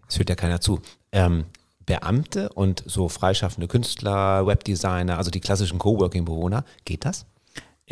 Das 0.07 0.17
hört 0.19 0.29
ja 0.29 0.35
keiner 0.35 0.61
zu. 0.61 0.81
Ähm, 1.11 1.45
Beamte 1.85 2.49
und 2.49 2.83
so 2.85 3.09
freischaffende 3.09 3.67
Künstler, 3.67 4.45
Webdesigner, 4.47 5.17
also 5.17 5.31
die 5.31 5.41
klassischen 5.41 5.79
Coworking-Bewohner, 5.79 6.63
geht 6.85 7.05
das? 7.05 7.25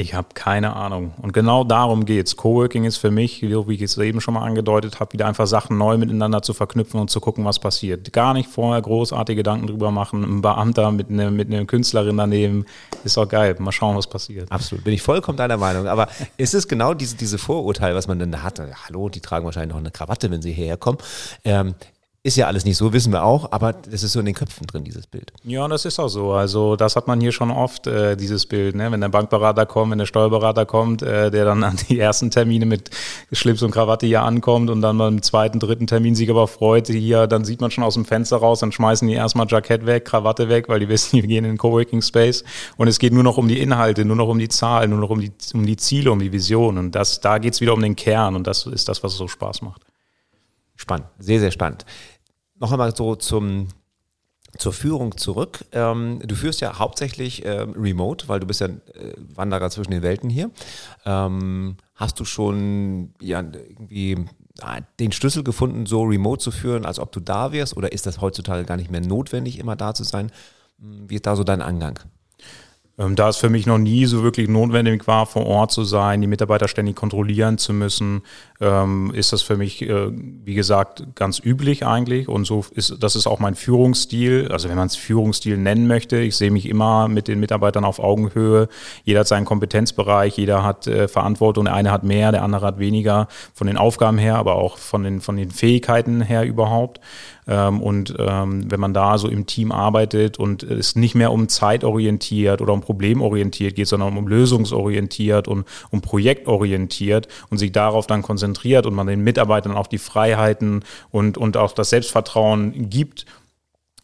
Ich 0.01 0.15
habe 0.15 0.29
keine 0.33 0.75
Ahnung. 0.75 1.13
Und 1.21 1.31
genau 1.31 1.63
darum 1.63 2.05
geht's. 2.05 2.35
Coworking 2.35 2.85
ist 2.85 2.97
für 2.97 3.11
mich, 3.11 3.43
wie 3.43 3.73
ich 3.75 3.81
es 3.83 3.97
eben 3.99 4.19
schon 4.19 4.33
mal 4.33 4.43
angedeutet 4.43 4.99
habe, 4.99 5.13
wieder 5.13 5.27
einfach 5.27 5.45
Sachen 5.45 5.77
neu 5.77 5.97
miteinander 5.97 6.41
zu 6.41 6.55
verknüpfen 6.55 6.99
und 6.99 7.11
zu 7.11 7.19
gucken, 7.21 7.45
was 7.45 7.59
passiert. 7.59 8.11
Gar 8.11 8.33
nicht 8.33 8.49
vorher 8.49 8.81
großartige 8.81 9.37
Gedanken 9.37 9.67
drüber 9.67 9.91
machen. 9.91 10.23
Ein 10.23 10.41
Beamter 10.41 10.91
mit 10.91 11.11
einer 11.11 11.29
mit 11.29 11.53
einer 11.53 11.65
Künstlerin 11.65 12.17
daneben 12.17 12.65
ist 13.03 13.15
auch 13.19 13.27
geil. 13.27 13.55
Mal 13.59 13.71
schauen, 13.71 13.95
was 13.95 14.07
passiert. 14.07 14.51
Absolut, 14.51 14.83
bin 14.83 14.95
ich 14.95 15.03
vollkommen 15.03 15.37
deiner 15.37 15.57
Meinung. 15.57 15.87
Aber 15.87 16.07
ist 16.37 16.55
es 16.55 16.67
genau 16.67 16.95
diese, 16.95 17.15
diese 17.15 17.37
Vorurteil, 17.37 17.93
was 17.93 18.07
man 18.07 18.17
denn 18.17 18.31
da 18.31 18.41
hat? 18.41 18.59
Hallo, 18.87 19.07
die 19.09 19.19
tragen 19.19 19.45
wahrscheinlich 19.45 19.71
noch 19.71 19.79
eine 19.79 19.91
Krawatte, 19.91 20.31
wenn 20.31 20.41
sie 20.41 20.51
hierher 20.51 20.77
kommen. 20.77 20.97
Ähm, 21.43 21.75
Ist 22.23 22.37
ja 22.37 22.45
alles 22.45 22.65
nicht 22.65 22.77
so, 22.77 22.93
wissen 22.93 23.11
wir 23.11 23.23
auch, 23.23 23.51
aber 23.51 23.73
das 23.73 24.03
ist 24.03 24.11
so 24.11 24.19
in 24.19 24.27
den 24.27 24.35
Köpfen 24.35 24.67
drin, 24.67 24.83
dieses 24.83 25.07
Bild. 25.07 25.33
Ja, 25.43 25.67
das 25.67 25.85
ist 25.85 25.97
auch 25.97 26.07
so. 26.07 26.33
Also 26.33 26.75
das 26.75 26.95
hat 26.95 27.07
man 27.07 27.19
hier 27.19 27.31
schon 27.31 27.49
oft, 27.49 27.87
äh, 27.87 28.15
dieses 28.15 28.45
Bild. 28.45 28.75
Ne? 28.75 28.91
Wenn 28.91 29.01
der 29.01 29.09
Bankberater 29.09 29.65
kommt, 29.65 29.89
wenn 29.89 29.97
der 29.97 30.05
Steuerberater 30.05 30.67
kommt, 30.67 31.01
äh, 31.01 31.31
der 31.31 31.45
dann 31.45 31.63
an 31.63 31.79
die 31.89 31.99
ersten 31.99 32.29
Termine 32.29 32.67
mit 32.67 32.91
Schlips 33.31 33.63
und 33.63 33.71
Krawatte 33.71 34.05
hier 34.05 34.21
ankommt 34.21 34.69
und 34.69 34.83
dann 34.83 34.99
beim 34.99 35.23
zweiten, 35.23 35.59
dritten 35.59 35.87
Termin 35.87 36.13
sich 36.13 36.29
aber 36.29 36.47
freut, 36.47 36.89
hier, 36.89 37.25
dann 37.25 37.43
sieht 37.43 37.59
man 37.59 37.71
schon 37.71 37.83
aus 37.83 37.95
dem 37.95 38.05
Fenster 38.05 38.37
raus, 38.37 38.59
dann 38.59 38.71
schmeißen 38.71 39.07
die 39.07 39.15
erstmal 39.15 39.47
Jackett 39.49 39.87
weg, 39.87 40.05
Krawatte 40.05 40.47
weg, 40.47 40.69
weil 40.69 40.79
die 40.79 40.89
wissen, 40.89 41.15
die 41.21 41.27
gehen 41.27 41.43
in 41.43 41.53
den 41.53 41.57
Coworking 41.57 42.03
Space 42.03 42.43
und 42.77 42.87
es 42.87 42.99
geht 42.99 43.13
nur 43.13 43.23
noch 43.23 43.39
um 43.39 43.47
die 43.47 43.59
Inhalte, 43.59 44.05
nur 44.05 44.15
noch 44.15 44.27
um 44.27 44.37
die 44.37 44.49
Zahlen, 44.49 44.91
nur 44.91 44.99
noch 44.99 45.09
um 45.09 45.21
die, 45.21 45.31
um 45.55 45.65
die 45.65 45.77
Ziele, 45.77 46.11
um 46.11 46.19
die 46.19 46.31
Vision 46.31 46.77
und 46.77 46.91
das, 46.91 47.19
da 47.19 47.39
geht's 47.39 47.61
wieder 47.61 47.73
um 47.73 47.81
den 47.81 47.95
Kern 47.95 48.35
und 48.35 48.45
das 48.45 48.67
ist 48.67 48.89
das, 48.89 49.01
was 49.01 49.13
so 49.13 49.27
Spaß 49.27 49.63
macht. 49.63 49.81
Spannend, 50.75 51.07
sehr, 51.17 51.39
sehr 51.39 51.51
spannend 51.51 51.85
noch 52.61 52.71
einmal 52.71 52.95
so 52.95 53.15
zum, 53.15 53.67
zur 54.57 54.71
Führung 54.71 55.17
zurück. 55.17 55.65
Ähm, 55.71 56.19
du 56.23 56.35
führst 56.35 56.61
ja 56.61 56.77
hauptsächlich 56.77 57.43
ähm, 57.45 57.73
remote, 57.75 58.29
weil 58.29 58.39
du 58.39 58.47
bist 58.47 58.61
ja 58.61 58.67
äh, 58.67 59.13
Wanderer 59.35 59.69
zwischen 59.69 59.91
den 59.91 60.03
Welten 60.03 60.29
hier. 60.29 60.51
Ähm, 61.05 61.77
hast 61.95 62.19
du 62.19 62.25
schon 62.25 63.13
ja, 63.19 63.39
irgendwie 63.41 64.25
ah, 64.61 64.79
den 64.99 65.11
Schlüssel 65.11 65.43
gefunden, 65.43 65.85
so 65.85 66.03
remote 66.03 66.41
zu 66.41 66.51
führen, 66.51 66.85
als 66.85 66.99
ob 66.99 67.11
du 67.11 67.19
da 67.19 67.51
wärst? 67.51 67.75
Oder 67.75 67.91
ist 67.91 68.05
das 68.05 68.21
heutzutage 68.21 68.63
gar 68.63 68.77
nicht 68.77 68.91
mehr 68.91 69.01
notwendig, 69.01 69.57
immer 69.57 69.75
da 69.75 69.93
zu 69.93 70.03
sein? 70.03 70.31
Wie 70.77 71.15
ist 71.15 71.25
da 71.25 71.35
so 71.35 71.43
dein 71.43 71.61
Angang? 71.61 71.99
Ähm, 72.97 73.15
da 73.15 73.29
es 73.29 73.37
für 73.37 73.49
mich 73.49 73.65
noch 73.65 73.77
nie 73.77 74.05
so 74.05 74.21
wirklich 74.21 74.49
notwendig 74.49 75.07
war, 75.07 75.25
vor 75.25 75.45
Ort 75.45 75.71
zu 75.71 75.83
sein, 75.83 76.21
die 76.21 76.27
Mitarbeiter 76.27 76.67
ständig 76.67 76.95
kontrollieren 76.95 77.57
zu 77.57 77.73
müssen, 77.73 78.21
ähm, 78.59 79.11
ist 79.15 79.31
das 79.31 79.41
für 79.41 79.55
mich, 79.57 79.81
äh, 79.81 80.11
wie 80.11 80.53
gesagt, 80.53 81.03
ganz 81.15 81.39
üblich 81.39 81.85
eigentlich. 81.85 82.27
Und 82.27 82.45
so 82.45 82.65
ist, 82.71 83.01
das 83.01 83.15
ist 83.15 83.27
auch 83.27 83.39
mein 83.39 83.55
Führungsstil. 83.55 84.49
Also 84.51 84.67
wenn 84.69 84.75
man 84.75 84.87
es 84.87 84.97
Führungsstil 84.97 85.57
nennen 85.57 85.87
möchte, 85.87 86.17
ich 86.17 86.35
sehe 86.35 86.51
mich 86.51 86.67
immer 86.67 87.07
mit 87.07 87.27
den 87.27 87.39
Mitarbeitern 87.39 87.85
auf 87.85 87.99
Augenhöhe. 87.99 88.67
Jeder 89.03 89.21
hat 89.21 89.27
seinen 89.27 89.45
Kompetenzbereich, 89.45 90.37
jeder 90.37 90.63
hat 90.63 90.85
äh, 90.87 91.07
Verantwortung. 91.07 91.65
Der 91.65 91.73
eine 91.73 91.91
hat 91.91 92.03
mehr, 92.03 92.31
der 92.31 92.43
andere 92.43 92.67
hat 92.67 92.79
weniger 92.79 93.27
von 93.53 93.67
den 93.67 93.77
Aufgaben 93.77 94.17
her, 94.17 94.35
aber 94.35 94.55
auch 94.55 94.77
von 94.77 95.03
den, 95.03 95.21
von 95.21 95.37
den 95.37 95.49
Fähigkeiten 95.49 96.21
her 96.21 96.45
überhaupt. 96.45 96.99
Ähm, 97.51 97.81
und 97.81 98.15
ähm, 98.17 98.71
wenn 98.71 98.79
man 98.79 98.93
da 98.93 99.17
so 99.17 99.27
im 99.27 99.45
Team 99.45 99.73
arbeitet 99.73 100.39
und 100.39 100.63
es 100.63 100.95
nicht 100.95 101.15
mehr 101.15 101.33
um 101.33 101.49
zeitorientiert 101.49 102.61
oder 102.61 102.71
um 102.71 102.79
problemorientiert 102.79 103.75
geht, 103.75 103.89
sondern 103.89 104.15
um 104.15 104.25
lösungsorientiert 104.25 105.49
und 105.49 105.67
um 105.89 105.99
projektorientiert 105.99 107.27
und 107.49 107.57
sich 107.57 107.73
darauf 107.73 108.07
dann 108.07 108.21
konzentriert 108.21 108.85
und 108.85 108.93
man 108.93 109.07
den 109.07 109.21
Mitarbeitern 109.21 109.73
auch 109.73 109.87
die 109.87 109.97
Freiheiten 109.97 110.85
und, 111.09 111.37
und 111.37 111.57
auch 111.57 111.73
das 111.73 111.89
Selbstvertrauen 111.89 112.89
gibt, 112.89 113.25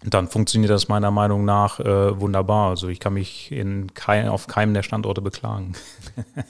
dann 0.04 0.28
funktioniert 0.28 0.72
das 0.72 0.90
meiner 0.90 1.12
Meinung 1.12 1.46
nach 1.46 1.80
äh, 1.80 2.20
wunderbar. 2.20 2.72
Also 2.72 2.90
ich 2.90 3.00
kann 3.00 3.14
mich 3.14 3.50
in 3.54 3.94
kein, 3.94 4.28
auf 4.28 4.48
keinem 4.48 4.74
der 4.74 4.84
Standorte 4.84 5.22
beklagen. 5.22 5.72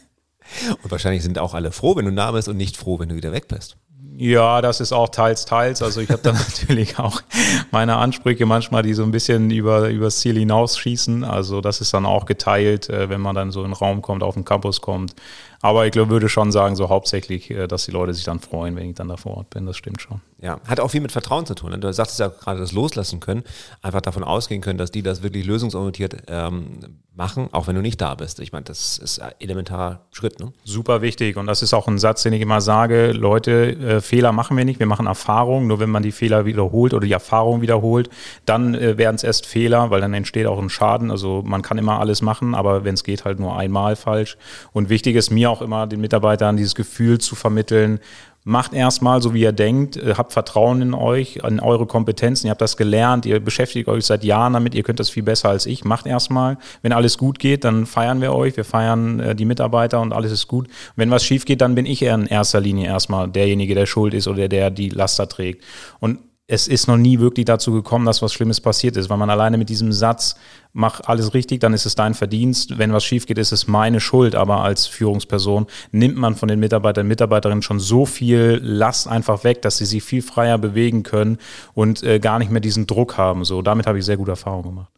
und 0.83 0.91
wahrscheinlich 0.91 1.21
sind 1.21 1.37
auch 1.37 1.53
alle 1.53 1.71
froh, 1.71 1.95
wenn 1.95 2.05
du 2.05 2.11
da 2.11 2.31
bist 2.31 2.47
und 2.47 2.57
nicht 2.57 2.75
froh, 2.75 2.97
wenn 2.97 3.09
du 3.09 3.15
wieder 3.15 3.31
weg 3.31 3.47
bist. 3.47 3.77
Ja, 4.19 4.61
das 4.61 4.81
ist 4.81 4.93
auch 4.93 5.09
teils, 5.09 5.45
teils. 5.45 5.83
Also 5.83 6.01
ich 6.01 6.09
habe 6.09 6.23
da 6.23 6.31
natürlich 6.33 6.97
auch 6.97 7.21
meine 7.69 7.97
Ansprüche 7.97 8.47
manchmal, 8.47 8.81
die 8.81 8.95
so 8.95 9.03
ein 9.03 9.11
bisschen 9.11 9.51
über, 9.51 9.89
über 9.89 10.05
das 10.05 10.17
Ziel 10.17 10.39
hinausschießen. 10.39 11.23
Also 11.23 11.61
das 11.61 11.81
ist 11.81 11.93
dann 11.93 12.07
auch 12.07 12.25
geteilt, 12.25 12.89
äh, 12.89 13.09
wenn 13.09 13.21
man 13.21 13.35
dann 13.35 13.51
so 13.51 13.61
in 13.61 13.69
den 13.69 13.73
Raum 13.73 14.01
kommt, 14.01 14.23
auf 14.23 14.33
den 14.33 14.43
Campus 14.43 14.81
kommt. 14.81 15.13
Aber 15.61 15.85
ich 15.85 15.91
glaube, 15.91 16.11
würde 16.11 16.29
schon 16.29 16.51
sagen, 16.51 16.75
so 16.75 16.89
hauptsächlich, 16.89 17.49
äh, 17.51 17.67
dass 17.67 17.85
die 17.85 17.91
Leute 17.91 18.13
sich 18.13 18.23
dann 18.23 18.39
freuen, 18.39 18.75
wenn 18.75 18.89
ich 18.89 18.95
dann 18.95 19.07
da 19.07 19.17
vor 19.17 19.37
Ort 19.37 19.49
bin. 19.49 19.65
Das 19.65 19.77
stimmt 19.77 20.01
schon. 20.01 20.21
Ja, 20.39 20.59
hat 20.67 20.79
auch 20.79 20.89
viel 20.89 21.01
mit 21.01 21.11
Vertrauen 21.11 21.45
zu 21.45 21.55
tun. 21.55 21.71
Ne? 21.71 21.79
Du 21.79 21.91
sagtest 21.91 22.19
ja 22.19 22.27
gerade 22.27 22.59
das 22.59 22.71
Loslassen 22.71 23.19
können, 23.19 23.43
einfach 23.81 24.01
davon 24.01 24.23
ausgehen 24.23 24.61
können, 24.61 24.77
dass 24.77 24.91
die 24.91 25.01
das 25.01 25.23
wirklich 25.23 25.45
lösungsorientiert 25.45 26.15
ähm, 26.27 26.99
machen, 27.17 27.49
auch 27.51 27.65
wenn 27.65 27.75
du 27.75 27.81
nicht 27.81 27.99
da 27.99 28.13
bist. 28.13 28.39
Ich 28.39 28.51
meine, 28.51 28.65
das 28.65 28.99
ist 28.99 29.19
ein 29.19 29.31
elementarer 29.39 30.01
Schritt. 30.11 30.39
Ne? 30.39 30.53
Super 30.63 31.01
wichtig. 31.01 31.37
Und 31.37 31.47
das 31.47 31.63
ist 31.63 31.73
auch 31.73 31.87
ein 31.87 31.97
Satz, 31.97 32.21
den 32.21 32.33
ich 32.33 32.41
immer 32.41 32.61
sage, 32.61 33.11
Leute, 33.11 33.75
äh, 33.75 34.01
Fehler 34.01 34.31
machen 34.31 34.55
wir 34.55 34.65
nicht, 34.65 34.79
wir 34.79 34.85
machen 34.85 35.07
Erfahrungen. 35.07 35.65
Nur 35.65 35.79
wenn 35.79 35.89
man 35.89 36.03
die 36.03 36.11
Fehler 36.11 36.45
wiederholt 36.45 36.93
oder 36.93 37.07
die 37.07 37.13
Erfahrung 37.13 37.61
wiederholt, 37.61 38.09
dann 38.45 38.75
äh, 38.75 38.99
werden 38.99 39.15
es 39.15 39.23
erst 39.23 39.47
Fehler, 39.47 39.89
weil 39.89 40.01
dann 40.01 40.13
entsteht 40.13 40.45
auch 40.45 40.59
ein 40.59 40.69
Schaden. 40.69 41.09
Also 41.09 41.41
man 41.43 41.63
kann 41.63 41.79
immer 41.79 41.99
alles 41.99 42.21
machen, 42.21 42.53
aber 42.53 42.83
wenn 42.83 42.93
es 42.93 43.03
geht, 43.03 43.25
halt 43.25 43.39
nur 43.39 43.57
einmal 43.57 43.95
falsch. 43.95 44.37
Und 44.71 44.89
wichtig 44.89 45.15
ist 45.15 45.31
mir 45.31 45.46
auch 45.47 45.61
immer, 45.61 45.87
den 45.87 46.01
Mitarbeitern 46.01 46.57
dieses 46.57 46.75
Gefühl 46.75 47.19
zu 47.19 47.35
vermitteln, 47.35 47.99
macht 48.47 48.73
erstmal 48.73 49.21
so, 49.21 49.33
wie 49.33 49.41
ihr 49.41 49.51
denkt, 49.51 49.97
äh, 49.97 50.13
habt 50.15 50.31
Vertrauen 50.31 50.81
in 50.81 50.93
euch, 50.93 51.41
in 51.45 51.59
eure 51.59 51.85
Kompetenzen, 51.85 52.47
ihr 52.47 52.51
habt 52.51 52.61
das 52.61 52.77
gelernt, 52.77 53.25
ihr 53.25 53.41
beschäftigt 53.41 53.89
euch 53.89 54.05
seit 54.05 54.23
Jahren 54.23 54.53
damit, 54.53 54.73
ihr 54.73 54.83
könnt 54.83 55.01
das 55.01 55.09
viel 55.09 55.23
besser 55.23 55.49
als 55.49 55.65
ich, 55.65 55.83
macht 55.83 56.07
erstmal. 56.07 56.57
Wenn 56.81 56.93
alles 56.93 57.17
gut 57.17 57.39
geht, 57.39 57.65
dann 57.65 57.85
feiern 57.85 58.21
wir 58.21 58.33
euch, 58.33 58.55
wir 58.55 58.63
feiern 58.63 59.19
äh, 59.19 59.35
die 59.35 59.43
Mitarbeiter 59.43 59.99
und 59.99 60.13
alles 60.13 60.31
ist 60.31 60.47
gut. 60.47 60.69
Wenn 60.95 61.11
was 61.11 61.25
schief 61.25 61.43
geht, 61.43 61.59
dann 61.59 61.75
bin 61.75 61.85
ich 61.85 62.01
in 62.01 62.25
erster 62.25 62.61
Linie 62.61 62.87
erstmal 62.87 63.27
derjenige, 63.27 63.75
der 63.75 63.85
schuld 63.85 64.13
ist 64.13 64.29
oder 64.29 64.47
der 64.47 64.71
die 64.71 64.89
Laster 64.89 65.27
trägt. 65.27 65.65
Und 65.99 66.19
es 66.47 66.69
ist 66.69 66.87
noch 66.87 66.95
nie 66.95 67.19
wirklich 67.19 67.45
dazu 67.45 67.73
gekommen, 67.73 68.05
dass 68.05 68.21
was 68.21 68.31
Schlimmes 68.31 68.61
passiert 68.61 68.95
ist, 68.95 69.09
weil 69.09 69.17
man 69.17 69.29
alleine 69.29 69.57
mit 69.57 69.67
diesem 69.67 69.91
Satz, 69.91 70.37
mach 70.71 71.01
alles 71.01 71.33
richtig, 71.33 71.59
dann 71.59 71.73
ist 71.73 71.85
es 71.85 71.95
dein 71.95 72.13
Verdienst, 72.13 72.77
wenn 72.77 72.93
was 72.93 73.03
schief 73.03 73.25
geht, 73.25 73.37
ist 73.37 73.51
es 73.51 73.67
meine 73.67 73.99
Schuld, 73.99 74.33
aber 74.33 74.63
als 74.63 74.87
Führungsperson 74.87 75.67
nimmt 75.91 76.15
man 76.15 76.35
von 76.35 76.47
den 76.47 76.59
Mitarbeitern 76.59 77.03
und 77.03 77.09
Mitarbeiterinnen 77.09 77.61
schon 77.61 77.79
so 77.79 78.05
viel 78.05 78.61
Last 78.63 79.09
einfach 79.09 79.43
weg, 79.43 79.61
dass 79.61 79.77
sie 79.77 79.85
sich 79.85 80.03
viel 80.03 80.21
freier 80.21 80.57
bewegen 80.57 81.03
können 81.03 81.37
und 81.73 82.01
äh, 82.03 82.19
gar 82.19 82.39
nicht 82.39 82.49
mehr 82.49 82.61
diesen 82.61 82.87
Druck 82.87 83.17
haben. 83.17 83.43
So, 83.43 83.61
damit 83.61 83.85
habe 83.85 83.99
ich 83.99 84.05
sehr 84.05 84.17
gute 84.17 84.31
Erfahrungen 84.31 84.63
gemacht. 84.63 84.96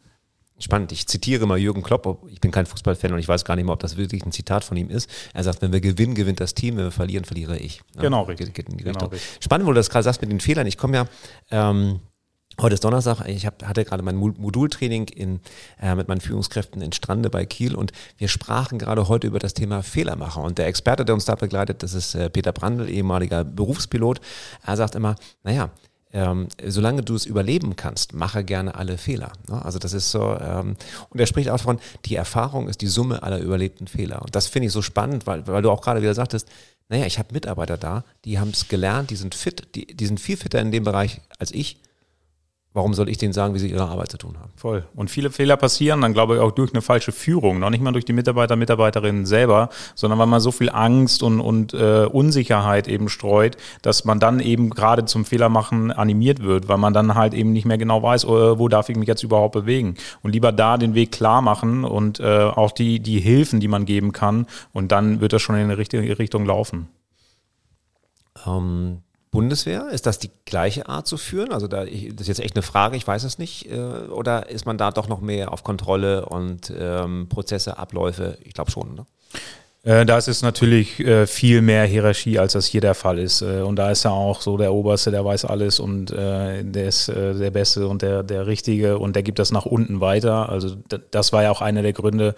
Spannend. 0.60 0.91
Ich 0.91 1.08
zitiere 1.08 1.45
mal 1.45 1.58
Jürgen 1.58 1.82
Klopp. 1.82 2.28
Ich 2.30 2.41
bin 2.41 2.52
kein 2.52 2.65
Fußballfan 2.65 3.13
und 3.13 3.19
ich 3.19 3.28
weiß 3.28 3.45
gar 3.45 3.56
nicht 3.56 3.65
mehr, 3.65 3.74
ob 3.74 3.80
das 3.80 3.98
wirklich 3.98 4.26
ein 4.26 4.32
Zitat 4.32 4.63
von 4.63 4.78
ihm 4.78 4.89
ist. 4.89 5.10
Er 5.34 5.43
sagt, 5.43 5.62
wenn 5.62 5.72
wir 5.72 5.82
gewinnen, 5.82 6.15
gewinnt 6.15 6.39
das 6.39 6.54
Team, 6.54 6.78
wenn 6.78 6.86
wir 6.86 6.91
verlieren, 6.91 7.26
verliere 7.26 7.58
ich. 7.58 7.82
Ja, 7.95 8.02
genau, 8.02 8.24
richtig. 8.24 8.54
Geht, 8.54 8.67
geht 8.67 8.78
genau, 8.78 9.06
richtig. 9.06 9.22
Spannend, 9.39 9.65
wo 9.65 9.72
du 9.72 9.76
das 9.76 9.89
gerade 9.89 10.04
sagst 10.04 10.22
mit 10.22 10.32
den 10.32 10.39
Fehlern. 10.39 10.67
Ich 10.67 10.78
komme 10.78 10.98
ja, 10.98 11.06
ähm, 11.50 12.02
heute 12.60 12.74
ist 12.74 12.84
Donnerstag, 12.84 13.26
ich 13.28 13.45
hab, 13.45 13.63
hatte 13.63 13.86
gerade 13.86 14.04
mein 14.04 14.15
Modultraining 14.15 15.08
in, 15.08 15.39
äh, 15.82 15.95
mit 15.95 16.08
meinen 16.08 16.22
Führungskräften 16.22 16.82
in 16.82 16.91
Strande 16.91 17.30
bei 17.30 17.45
Kiel 17.45 17.76
und 17.76 17.91
wir 18.17 18.28
sprachen 18.28 18.80
gerade 18.80 19.08
heute 19.08 19.28
über 19.28 19.39
das 19.39 19.54
Thema 19.54 19.82
Fehlermacher. 19.84 20.41
Und 20.41 20.58
der 20.58 20.67
Experte, 20.67 21.06
der 21.06 21.15
uns 21.15 21.26
da 21.26 21.36
begleitet, 21.36 21.84
das 21.84 21.93
ist 21.93 22.15
äh, 22.15 22.30
Peter 22.30 22.52
Brandl, 22.52 22.89
ehemaliger 22.89 23.43
Berufspilot. 23.43 24.19
Er 24.65 24.78
sagt 24.78 24.95
immer, 24.95 25.15
naja, 25.43 25.72
ähm, 26.12 26.48
solange 26.65 27.04
du 27.04 27.15
es 27.15 27.26
überleben 27.26 27.76
kannst, 27.76 28.13
mache 28.13 28.43
gerne 28.43 28.76
alle 28.76 28.98
Fehler. 28.98 29.32
Ne? 29.48 29.63
Also 29.63 29.80
das 29.80 29.93
ist 29.93 30.12
so, 30.12 30.38
ähm, 30.39 30.76
und 31.10 31.19
er 31.19 31.28
spricht 31.28 31.50
auch 31.50 31.58
davon, 31.58 31.80
die 32.06 32.15
Erfahrung 32.15 32.67
ist 32.67 32.82
die 32.82 32.88
Summe 32.88 33.22
aller 33.22 33.39
überlebten 33.39 33.88
Fehler. 33.88 34.22
Und 34.22 34.36
das 34.36 34.48
finde 34.48 34.67
ich 34.67 34.74
so 34.74 34.82
spannend, 34.82 35.28
weil, 35.28 35.45
weil 35.48 35.62
du 35.62 35.69
auch 35.69 35.82
gerade 35.82 36.02
wieder 36.02 36.15
sagtest, 36.15 36.48
naja, 36.89 37.06
ich 37.06 37.19
habe 37.19 37.34
Mitarbeiter 37.34 37.78
da, 37.78 38.04
die 38.26 38.39
haben 38.39 38.50
es 38.50 38.67
gelernt, 38.67 39.12
die 39.12 39.15
sind 39.15 39.36
fit, 39.36 39.76
die, 39.76 39.86
die 39.86 40.06
sind 40.08 40.19
viel 40.19 40.38
fitter 40.38 40.60
in 40.60 40.72
dem 40.72 40.84
Bereich 40.84 41.22
als 41.38 41.52
ich 41.52 41.78
Warum 42.72 42.94
soll 42.94 43.10
ich 43.10 43.18
denen 43.18 43.34
sagen, 43.34 43.56
wie 43.56 43.60
sie 43.60 43.72
ihre 43.72 43.88
Arbeit 43.88 44.12
zu 44.12 44.20
tun 44.20 44.38
haben? 44.40 44.52
Voll. 44.56 44.86
Und 44.96 45.10
viele 45.10 45.32
Fehler 45.32 45.58
passieren 45.58 46.02
dann, 46.02 46.14
glaube 46.14 46.36
ich, 46.36 46.40
auch 46.40 46.52
durch 46.52 46.72
eine 46.72 46.84
falsche 46.84 47.12
Führung. 47.12 47.58
Noch 47.58 47.72
nicht 47.72 47.82
mal 47.82 47.92
durch 47.92 48.06
die 48.06 48.14
Mitarbeiter, 48.14 48.56
Mitarbeiterinnen 48.56 49.26
selber, 49.26 49.70
sondern 49.96 50.20
weil 50.20 50.28
man 50.28 50.40
so 50.40 50.52
viel 50.52 50.70
Angst 50.70 51.24
und, 51.24 51.40
und 51.40 51.74
äh, 51.74 52.06
Unsicherheit 52.06 52.88
eben 52.88 53.10
streut, 53.10 53.58
dass 53.82 54.06
man 54.06 54.20
dann 54.20 54.40
eben 54.40 54.70
gerade 54.70 55.06
zum 55.06 55.26
Fehlermachen 55.26 55.92
animiert 55.92 56.44
wird, 56.44 56.68
weil 56.68 56.78
man 56.78 56.94
dann 56.94 57.16
halt 57.16 57.34
eben 57.34 57.54
nicht 57.54 57.66
mehr 57.66 57.80
genau 57.80 58.04
weiß, 58.04 58.26
äh, 58.26 58.28
wo 58.60 58.68
darf 58.68 58.90
ich 58.90 58.98
mich 58.98 59.08
jetzt 59.08 59.24
überhaupt 59.24 59.54
bewegen. 59.54 59.96
Und 60.22 60.34
lieber 60.34 60.52
da 60.52 60.78
den 60.78 60.94
Weg 60.94 61.12
klar 61.12 61.42
machen 61.42 61.84
und 61.86 62.20
äh, 62.20 62.44
auch 62.44 62.72
die, 62.72 63.00
die 63.00 63.20
Hilfen, 63.20 63.60
die 63.60 63.68
man 63.68 63.86
geben 63.86 64.12
kann. 64.12 64.46
Und 64.74 64.92
dann 64.92 65.22
wird 65.22 65.34
das 65.34 65.42
schon 65.42 65.56
in 65.56 65.70
die 65.70 65.74
richtige 65.74 66.20
Richtung 66.20 66.46
laufen. 66.46 66.88
Ähm 68.46 69.02
Bundeswehr? 69.32 69.89
Ist 69.92 70.06
das 70.06 70.18
die 70.18 70.32
gleiche 70.46 70.89
Art 70.89 71.06
zu 71.06 71.18
führen? 71.18 71.54
Also 71.54 71.68
da, 71.68 71.86
ich, 71.86 72.10
das 72.15 72.22
ist 72.22 72.28
jetzt 72.28 72.39
echt 72.39 72.56
eine 72.56 72.63
Frage, 72.63 72.98
ich 72.98 73.06
weiß 73.06 73.24
es 73.24 73.38
nicht. 73.38 73.72
Äh, 73.72 73.78
oder 73.78 74.50
ist 74.50 74.65
man 74.65 74.78
da 74.78 74.92
doch 74.92 75.08
noch 75.08 75.22
mehr 75.22 75.54
auf 75.54 75.63
Kontrolle 75.63 76.26
und 76.26 76.74
ähm, 76.78 77.28
Prozesse, 77.30 77.78
Abläufe? 77.78 78.38
Ich 78.44 78.54
glaube 78.54 78.72
schon, 78.72 78.96
ne? 78.96 79.06
Äh, 79.84 80.06
da 80.06 80.18
ist 80.18 80.28
es 80.28 80.42
natürlich 80.42 81.00
äh, 81.00 81.26
viel 81.28 81.62
mehr 81.62 81.86
Hierarchie, 81.86 82.39
als 82.39 82.54
das 82.54 82.65
hier 82.65 82.82
der 82.82 82.96
Fall 82.96 83.18
ist. 83.20 83.42
Und 83.42 83.78
da 83.78 83.92
ist 83.92 84.04
ja 84.04 84.12
auch 84.12 84.42
so 84.42 84.58
der 84.58 84.74
Oberste, 84.74 85.12
der 85.12 85.24
weiß 85.24 85.46
alles 85.46 85.80
und 85.80 86.08
der 86.08 86.86
ist 86.86 87.08
der 87.08 87.52
Beste 87.52 87.88
und 87.88 88.02
der, 88.02 88.24
der 88.24 88.46
Richtige 88.46 88.98
und 89.00 89.15
der 89.15 89.24
gibt 89.24 89.39
das 89.39 89.52
nach 89.52 89.65
unten 89.65 90.02
weiter. 90.02 90.50
Also 90.50 90.76
das 91.12 91.32
war 91.32 91.44
ja 91.44 91.52
auch 91.52 91.62
einer 91.62 91.82
der 91.82 91.94
Gründe. 91.94 92.36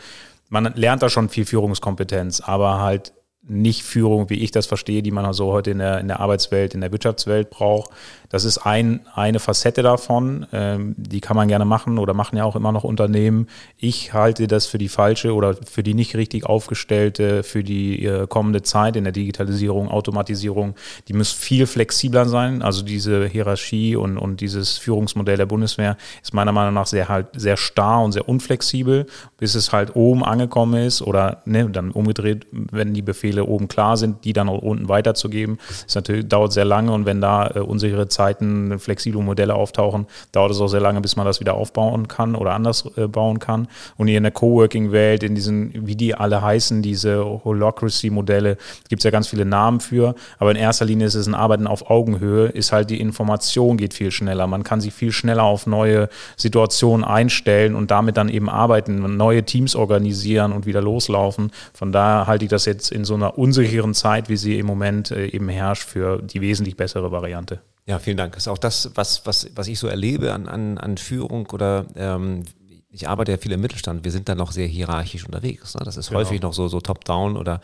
Man 0.49 0.71
lernt 0.75 1.01
da 1.01 1.09
schon 1.09 1.29
viel 1.29 1.45
Führungskompetenz, 1.45 2.41
aber 2.41 2.79
halt 2.79 3.11
nicht 3.43 3.83
Führung, 3.83 4.29
wie 4.29 4.43
ich 4.43 4.51
das 4.51 4.67
verstehe, 4.67 5.01
die 5.01 5.11
man 5.11 5.31
so 5.33 5.51
heute 5.51 5.71
in 5.71 5.79
der, 5.79 5.99
in 5.99 6.07
der 6.07 6.19
Arbeitswelt, 6.19 6.73
in 6.73 6.81
der 6.81 6.91
Wirtschaftswelt 6.91 7.49
braucht. 7.49 7.91
Das 8.31 8.45
ist 8.45 8.59
ein, 8.59 9.01
eine 9.13 9.39
Facette 9.39 9.83
davon, 9.83 10.45
ähm, 10.53 10.95
die 10.97 11.19
kann 11.19 11.35
man 11.35 11.49
gerne 11.49 11.65
machen 11.65 11.99
oder 11.99 12.13
machen 12.13 12.37
ja 12.37 12.45
auch 12.45 12.55
immer 12.55 12.71
noch 12.71 12.85
Unternehmen. 12.85 13.47
Ich 13.77 14.13
halte 14.13 14.47
das 14.47 14.65
für 14.65 14.77
die 14.77 14.87
falsche 14.87 15.33
oder 15.33 15.55
für 15.69 15.83
die 15.83 15.93
nicht 15.93 16.15
richtig 16.15 16.45
aufgestellte, 16.45 17.43
für 17.43 17.63
die 17.63 18.05
äh, 18.05 18.27
kommende 18.27 18.61
Zeit 18.61 18.95
in 18.95 19.03
der 19.03 19.11
Digitalisierung, 19.13 19.89
Automatisierung. 19.89 20.75
Die 21.09 21.13
muss 21.13 21.31
viel 21.31 21.67
flexibler 21.67 22.25
sein. 22.25 22.61
Also 22.61 22.83
diese 22.83 23.27
Hierarchie 23.27 23.97
und, 23.97 24.17
und 24.17 24.39
dieses 24.39 24.77
Führungsmodell 24.77 25.37
der 25.37 25.45
Bundeswehr 25.45 25.97
ist 26.23 26.33
meiner 26.33 26.53
Meinung 26.53 26.73
nach 26.73 26.87
sehr 26.87 27.09
halt 27.09 27.27
sehr 27.33 27.57
starr 27.57 28.01
und 28.03 28.13
sehr 28.13 28.29
unflexibel, 28.29 29.07
bis 29.37 29.55
es 29.55 29.73
halt 29.73 29.95
oben 29.95 30.23
angekommen 30.23 30.85
ist 30.85 31.01
oder 31.01 31.41
ne, 31.45 31.69
dann 31.69 31.91
umgedreht, 31.91 32.47
wenn 32.51 32.93
die 32.93 33.01
Befehle 33.01 33.45
oben 33.45 33.67
klar 33.67 33.97
sind, 33.97 34.23
die 34.23 34.31
dann 34.31 34.47
auch 34.47 34.61
unten 34.61 34.87
weiterzugeben. 34.87 35.59
Das 35.83 35.95
natürlich 35.95 36.27
dauert 36.27 36.53
sehr 36.53 36.65
lange 36.65 36.93
und 36.93 37.05
wenn 37.05 37.19
da 37.19 37.51
äh, 37.55 37.59
unsichere 37.59 38.07
Zeiten, 38.21 38.77
flexible 38.77 39.23
Modelle 39.23 39.55
auftauchen, 39.55 40.05
dauert 40.31 40.51
es 40.51 40.61
auch 40.61 40.67
sehr 40.67 40.79
lange, 40.79 41.01
bis 41.01 41.15
man 41.15 41.25
das 41.25 41.39
wieder 41.39 41.55
aufbauen 41.55 42.07
kann 42.07 42.35
oder 42.35 42.53
anders 42.53 42.85
äh, 42.95 43.07
bauen 43.07 43.39
kann. 43.39 43.67
Und 43.97 44.07
hier 44.07 44.17
in 44.17 44.23
der 44.23 44.31
Coworking-Welt, 44.31 45.23
in 45.23 45.33
diesen, 45.33 45.87
wie 45.87 45.95
die 45.95 46.13
alle 46.13 46.41
heißen, 46.41 46.83
diese 46.83 47.25
Holocracy-Modelle, 47.43 48.57
gibt 48.89 48.99
es 48.99 49.03
ja 49.03 49.09
ganz 49.09 49.27
viele 49.27 49.45
Namen 49.45 49.79
für, 49.79 50.13
aber 50.37 50.51
in 50.51 50.57
erster 50.57 50.85
Linie 50.85 51.07
ist 51.07 51.15
es 51.15 51.25
ein 51.25 51.33
Arbeiten 51.33 51.65
auf 51.65 51.89
Augenhöhe, 51.89 52.47
ist 52.49 52.71
halt 52.71 52.91
die 52.91 52.99
Information 52.99 53.77
geht 53.77 53.95
viel 53.95 54.11
schneller. 54.11 54.45
Man 54.45 54.63
kann 54.63 54.81
sich 54.81 54.93
viel 54.93 55.11
schneller 55.11 55.43
auf 55.43 55.65
neue 55.65 56.07
Situationen 56.37 57.03
einstellen 57.03 57.73
und 57.73 57.89
damit 57.89 58.17
dann 58.17 58.29
eben 58.29 58.49
arbeiten, 58.49 59.17
neue 59.17 59.43
Teams 59.43 59.75
organisieren 59.75 60.51
und 60.51 60.67
wieder 60.67 60.81
loslaufen. 60.81 61.51
Von 61.73 61.91
daher 61.91 62.27
halte 62.27 62.45
ich 62.45 62.51
das 62.51 62.65
jetzt 62.65 62.91
in 62.91 63.03
so 63.03 63.15
einer 63.15 63.39
unsicheren 63.39 63.95
Zeit, 63.95 64.29
wie 64.29 64.37
sie 64.37 64.59
im 64.59 64.67
Moment 64.67 65.09
äh, 65.09 65.25
eben 65.25 65.49
herrscht, 65.49 65.89
für 65.89 66.21
die 66.21 66.41
wesentlich 66.41 66.77
bessere 66.77 67.11
Variante. 67.11 67.61
Ja, 67.85 67.99
vielen 67.99 68.17
Dank. 68.17 68.33
Das 68.33 68.43
ist 68.43 68.47
auch 68.47 68.57
das, 68.57 68.91
was, 68.95 69.25
was, 69.25 69.49
was 69.55 69.67
ich 69.67 69.79
so 69.79 69.87
erlebe 69.87 70.33
an, 70.33 70.47
an, 70.47 70.77
an 70.77 70.97
Führung 70.97 71.47
oder 71.47 71.85
ähm, 71.95 72.43
ich 72.89 73.07
arbeite 73.07 73.31
ja 73.31 73.37
viel 73.37 73.53
im 73.53 73.61
Mittelstand, 73.61 74.03
wir 74.03 74.11
sind 74.11 74.27
da 74.27 74.35
noch 74.35 74.51
sehr 74.51 74.67
hierarchisch 74.67 75.25
unterwegs. 75.25 75.75
Ne? 75.75 75.81
Das 75.85 75.97
ist 75.97 76.09
genau. 76.09 76.19
häufig 76.19 76.41
noch 76.41 76.53
so, 76.53 76.67
so 76.67 76.81
top-down 76.81 77.37
oder 77.37 77.61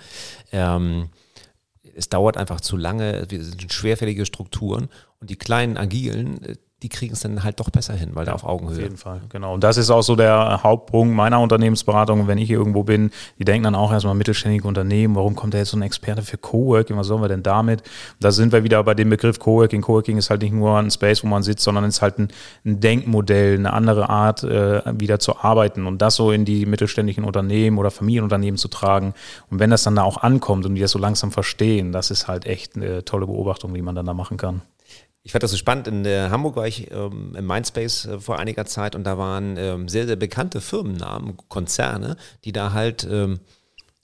ähm, 0.51 1.09
es 1.95 2.09
dauert 2.09 2.37
einfach 2.37 2.61
zu 2.61 2.77
lange, 2.77 3.25
wir 3.29 3.43
sind 3.43 3.73
schwerfällige 3.73 4.25
Strukturen 4.25 4.87
und 5.19 5.29
die 5.29 5.35
kleinen 5.35 5.77
Agilen, 5.77 6.43
äh, 6.43 6.55
die 6.83 6.89
kriegen 6.89 7.13
es 7.13 7.21
dann 7.21 7.43
halt 7.43 7.59
doch 7.59 7.71
besser 7.71 7.95
hin, 7.95 8.11
weil 8.13 8.25
ja, 8.25 8.31
da 8.31 8.35
auf 8.35 8.43
Augenhöhe. 8.43 8.75
Auf 8.75 8.81
jeden 8.81 8.97
Fall, 8.97 9.21
genau. 9.29 9.55
Und 9.55 9.63
das 9.63 9.77
ist 9.77 9.89
auch 9.89 10.03
so 10.03 10.15
der 10.15 10.61
Hauptpunkt 10.61 11.15
meiner 11.15 11.39
Unternehmensberatung. 11.39 12.27
Wenn 12.27 12.37
ich 12.37 12.47
hier 12.47 12.59
irgendwo 12.59 12.83
bin, 12.83 13.09
die 13.39 13.45
denken 13.45 13.63
dann 13.63 13.75
auch 13.75 13.91
erstmal 13.91 14.13
mittelständige 14.13 14.67
Unternehmen, 14.67 15.15
warum 15.15 15.35
kommt 15.35 15.55
da 15.55 15.57
jetzt 15.57 15.69
so 15.69 15.77
ein 15.77 15.81
Experte 15.81 16.21
für 16.21 16.37
Coworking, 16.37 16.95
was 16.95 17.07
sollen 17.07 17.21
wir 17.21 17.29
denn 17.29 17.41
damit? 17.41 17.81
Da 18.19 18.31
sind 18.31 18.51
wir 18.51 18.63
wieder 18.63 18.83
bei 18.83 18.93
dem 18.93 19.09
Begriff 19.09 19.39
Coworking. 19.39 19.81
Coworking 19.81 20.17
ist 20.17 20.29
halt 20.29 20.43
nicht 20.43 20.53
nur 20.53 20.77
ein 20.77 20.91
Space, 20.91 21.23
wo 21.23 21.27
man 21.27 21.41
sitzt, 21.41 21.63
sondern 21.63 21.83
ist 21.83 22.03
halt 22.03 22.19
ein, 22.19 22.27
ein 22.63 22.79
Denkmodell, 22.79 23.55
eine 23.57 23.73
andere 23.73 24.09
Art, 24.09 24.43
äh, 24.43 24.81
wieder 24.99 25.17
zu 25.17 25.39
arbeiten 25.39 25.87
und 25.87 25.99
das 25.99 26.15
so 26.15 26.31
in 26.31 26.45
die 26.45 26.67
mittelständischen 26.67 27.23
Unternehmen 27.23 27.79
oder 27.79 27.89
Familienunternehmen 27.89 28.57
zu 28.59 28.67
tragen. 28.67 29.15
Und 29.49 29.59
wenn 29.59 29.71
das 29.71 29.81
dann 29.81 29.95
da 29.95 30.03
auch 30.03 30.17
ankommt 30.17 30.67
und 30.67 30.75
die 30.75 30.81
das 30.81 30.91
so 30.91 30.99
langsam 30.99 31.31
verstehen, 31.31 31.91
das 31.91 32.11
ist 32.11 32.27
halt 32.27 32.45
echt 32.45 32.75
eine 32.75 33.03
tolle 33.03 33.25
Beobachtung, 33.25 33.73
die 33.73 33.81
man 33.81 33.95
dann 33.95 34.05
da 34.05 34.13
machen 34.13 34.37
kann. 34.37 34.61
Ich 35.27 35.33
fand 35.33 35.43
das 35.43 35.51
so 35.51 35.57
spannend. 35.57 35.89
In 35.89 36.05
äh, 36.05 36.29
Hamburg 36.29 36.55
war 36.55 36.67
ich 36.67 36.89
ähm, 36.89 37.35
im 37.37 37.45
Mindspace 37.45 38.05
äh, 38.05 38.19
vor 38.21 38.39
einiger 38.39 38.65
Zeit 38.65 38.95
und 38.95 39.03
da 39.03 39.17
waren 39.17 39.57
ähm, 39.57 39.89
sehr, 39.89 40.07
sehr 40.07 40.15
bekannte 40.15 40.61
Firmennamen, 40.61 41.35
Konzerne, 41.49 42.15
die 42.45 42.53
da 42.53 42.71
halt, 42.71 43.05
ähm, 43.11 43.41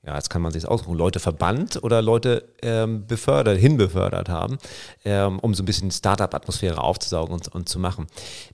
ja, 0.05 0.15
jetzt 0.15 0.29
kann 0.29 0.41
man 0.41 0.51
sich 0.51 0.67
aussuchen, 0.67 0.97
Leute 0.97 1.21
verbannt 1.21 1.81
oder 1.81 2.01
Leute 2.01 2.49
ähm, 2.62 3.07
befördert, 3.07 3.57
hinbefördert 3.57 4.27
haben, 4.27 4.57
ähm, 5.05 5.39
um 5.39 5.53
so 5.53 5.63
ein 5.63 5.65
bisschen 5.65 5.91
Startup-Atmosphäre 5.91 6.83
aufzusaugen 6.83 7.33
und, 7.33 7.47
und 7.47 7.69
zu 7.69 7.79
machen. 7.79 8.07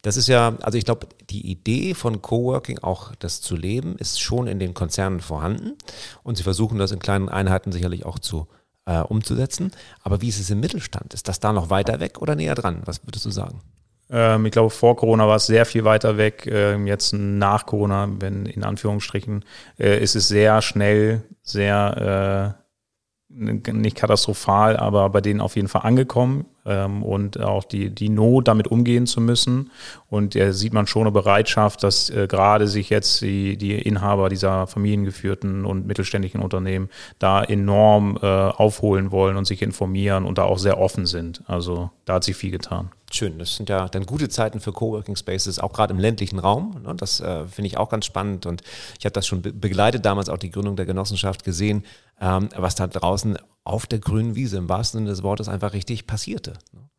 Das 0.04 0.16
ist 0.16 0.28
ja, 0.28 0.56
also 0.62 0.78
ich 0.78 0.86
glaube, 0.86 1.08
die 1.32 1.50
Idee 1.50 1.96
von 1.96 2.22
Coworking, 2.22 2.78
auch 2.84 3.16
das 3.16 3.42
zu 3.42 3.56
leben, 3.56 3.96
ist 3.96 4.22
schon 4.22 4.46
in 4.46 4.60
den 4.60 4.76
Konzernen 4.76 5.22
vorhanden 5.22 5.76
und 6.22 6.38
sie 6.38 6.44
versuchen 6.44 6.78
das 6.78 6.92
in 6.92 7.00
kleinen 7.00 7.30
Einheiten 7.30 7.72
sicherlich 7.72 8.06
auch 8.06 8.20
zu 8.20 8.48
äh, 8.90 9.02
umzusetzen. 9.02 9.72
Aber 10.04 10.22
wie 10.22 10.30
ist 10.30 10.40
es 10.40 10.50
im 10.50 10.60
Mittelstand? 10.60 11.14
Ist 11.14 11.28
das 11.28 11.40
da 11.40 11.54
noch 11.54 11.70
weiter 11.70 12.00
weg 12.00 12.22
oder 12.22 12.36
näher 12.36 12.56
dran? 12.56 12.82
Was 12.86 13.06
würdest 13.06 13.26
du 13.26 13.30
sagen? 13.30 13.62
Ähm, 14.10 14.46
ich 14.48 14.52
glaube, 14.52 14.72
vor 14.72 14.96
Corona 14.96 15.28
war 15.28 15.36
es 15.36 15.46
sehr 15.46 15.66
viel 15.66 15.86
weiter 15.86 16.18
weg. 16.18 16.48
Ähm, 16.48 16.88
jetzt 16.88 17.14
nach 17.14 17.68
Corona, 17.68 18.10
wenn 18.20 18.48
in 18.48 18.64
Anführungsstrichen, 18.64 19.46
äh, 19.78 20.02
ist 20.02 20.16
es 20.16 20.28
sehr 20.28 20.62
schnell, 20.62 21.22
sehr 21.44 22.58
äh, 22.58 23.72
nicht 23.72 23.96
katastrophal, 23.96 24.76
aber 24.76 25.10
bei 25.12 25.22
denen 25.22 25.40
auf 25.40 25.56
jeden 25.56 25.68
Fall 25.68 25.84
angekommen 25.84 26.46
ähm, 26.66 27.04
und 27.04 27.40
auch 27.40 27.64
die, 27.64 27.90
die 27.90 28.10
Not, 28.10 28.48
damit 28.48 28.68
umgehen 28.68 29.08
zu 29.08 29.22
müssen. 29.22 29.72
Und 30.10 30.36
da 30.36 30.54
sieht 30.54 30.74
man 30.74 30.88
schon 30.88 31.04
eine 31.04 31.12
Bereitschaft, 31.12 31.84
dass 31.84 32.10
äh, 32.10 32.28
gerade 32.28 32.68
sich 32.68 32.90
jetzt 32.90 33.22
die, 33.22 33.58
die 33.58 33.74
Inhaber 33.74 34.30
dieser 34.30 34.68
familiengeführten 34.68 35.66
und 35.66 35.86
mittelständischen 35.86 36.42
Unternehmen 36.42 36.90
da 37.20 37.44
enorm 37.44 38.18
äh, 38.22 38.26
aufholen 38.26 39.12
wollen 39.12 39.38
und 39.38 39.46
sich 39.46 39.62
informieren 39.62 40.26
und 40.26 40.38
da 40.38 40.44
auch 40.44 40.60
sehr 40.60 40.80
offen 40.80 41.06
sind. 41.06 41.44
Also 41.48 41.92
da 42.06 42.16
hat 42.16 42.24
sich 42.24 42.36
viel 42.36 42.52
getan. 42.52 42.90
Schön, 43.12 43.40
das 43.40 43.56
sind 43.56 43.70
ja 43.70 43.88
dann 43.88 44.06
gute 44.06 44.30
Zeiten 44.30 44.60
für 44.60 44.72
Coworking 44.72 45.16
Spaces, 45.16 45.58
auch 45.60 45.74
gerade 45.74 45.94
im 45.94 46.00
ländlichen 46.00 46.38
Raum. 46.38 46.82
Ne? 46.84 46.94
Das 46.96 47.20
äh, 47.20 47.48
finde 47.48 47.68
ich 47.68 47.78
auch 47.78 47.90
ganz 47.90 48.06
spannend 48.06 48.46
und 48.46 48.62
ich 49.00 49.06
habe 49.06 49.14
das 49.14 49.26
schon 49.26 49.42
begleitet, 49.42 50.06
damals 50.06 50.30
auch 50.30 50.38
die 50.38 50.52
Gründung 50.52 50.76
der 50.76 50.86
Genossenschaft 50.86 51.44
gesehen, 51.44 51.86
ähm, 52.22 52.50
was 52.56 52.76
da 52.76 52.86
draußen 52.86 53.38
auf 53.64 53.86
der 53.86 54.00
grünen 54.00 54.36
Wiese 54.36 54.58
im 54.58 54.70
wahrsten 54.70 55.00
Sinne 55.00 55.10
des 55.10 55.24
Wortes 55.24 55.48
einfach 55.48 55.74
richtig 55.74 56.08
passierte. 56.08 56.54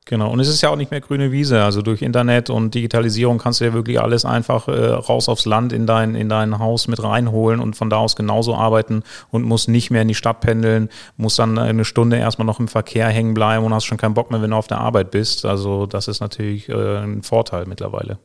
Genau, 0.07 0.31
und 0.33 0.41
es 0.41 0.49
ist 0.49 0.63
ja 0.63 0.71
auch 0.71 0.77
nicht 0.77 0.91
mehr 0.91 1.01
grüne 1.01 1.31
Wiese. 1.31 1.63
Also 1.63 1.83
durch 1.83 2.03
Internet 2.03 2.49
und 2.49 2.75
Digitalisierung 2.75 3.39
kannst 3.39 3.61
du 3.61 3.65
ja 3.65 3.75
wirklich 3.75 4.01
alles 4.01 4.25
einfach 4.25 4.67
äh, 4.67 4.87
raus 4.87 5.29
aufs 5.29 5.45
Land 5.45 5.73
in 5.73 5.87
dein, 5.87 6.15
in 6.15 6.29
dein 6.29 6.59
Haus 6.59 6.89
mit 6.89 7.03
reinholen 7.03 7.61
und 7.61 7.77
von 7.77 7.91
da 7.91 7.99
aus 7.99 8.17
genauso 8.17 8.55
arbeiten 8.55 9.03
und 9.31 9.45
musst 9.45 9.69
nicht 9.69 9.91
mehr 9.91 10.03
in 10.03 10.09
die 10.09 10.15
Stadt 10.15 10.41
pendeln, 10.41 10.89
musst 11.17 11.39
dann 11.39 11.59
eine 11.59 11.85
Stunde 11.85 12.17
erstmal 12.17 12.47
noch 12.47 12.61
im 12.61 12.69
Verkehr 12.69 13.09
hängen 13.09 13.35
bleiben 13.35 13.65
und 13.65 13.75
hast 13.75 13.85
schon 13.85 13.99
keinen 13.99 14.15
Bock 14.15 14.31
mehr, 14.31 14.41
wenn 14.43 14.51
du 14.51 14.57
auf 14.57 14.69
der 14.69 14.79
Arbeit 14.79 15.11
bist. 15.11 15.45
Also 15.45 15.87
das 15.87 16.09
ist 16.09 16.21
natürlich 16.21 16.69
äh, 16.69 16.99
ein 16.99 17.23
Vorteil 17.23 17.67
mittlerweile. 17.67 18.19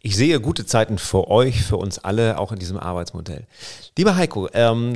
Ich 0.00 0.14
sehe 0.16 0.40
gute 0.40 0.66
Zeiten 0.66 0.98
für 0.98 1.28
euch, 1.28 1.64
für 1.64 1.78
uns 1.78 1.98
alle, 1.98 2.38
auch 2.38 2.52
in 2.52 2.58
diesem 2.58 2.78
Arbeitsmodell. 2.78 3.46
Lieber 3.96 4.14
Heiko, 4.14 4.48
ähm, 4.52 4.94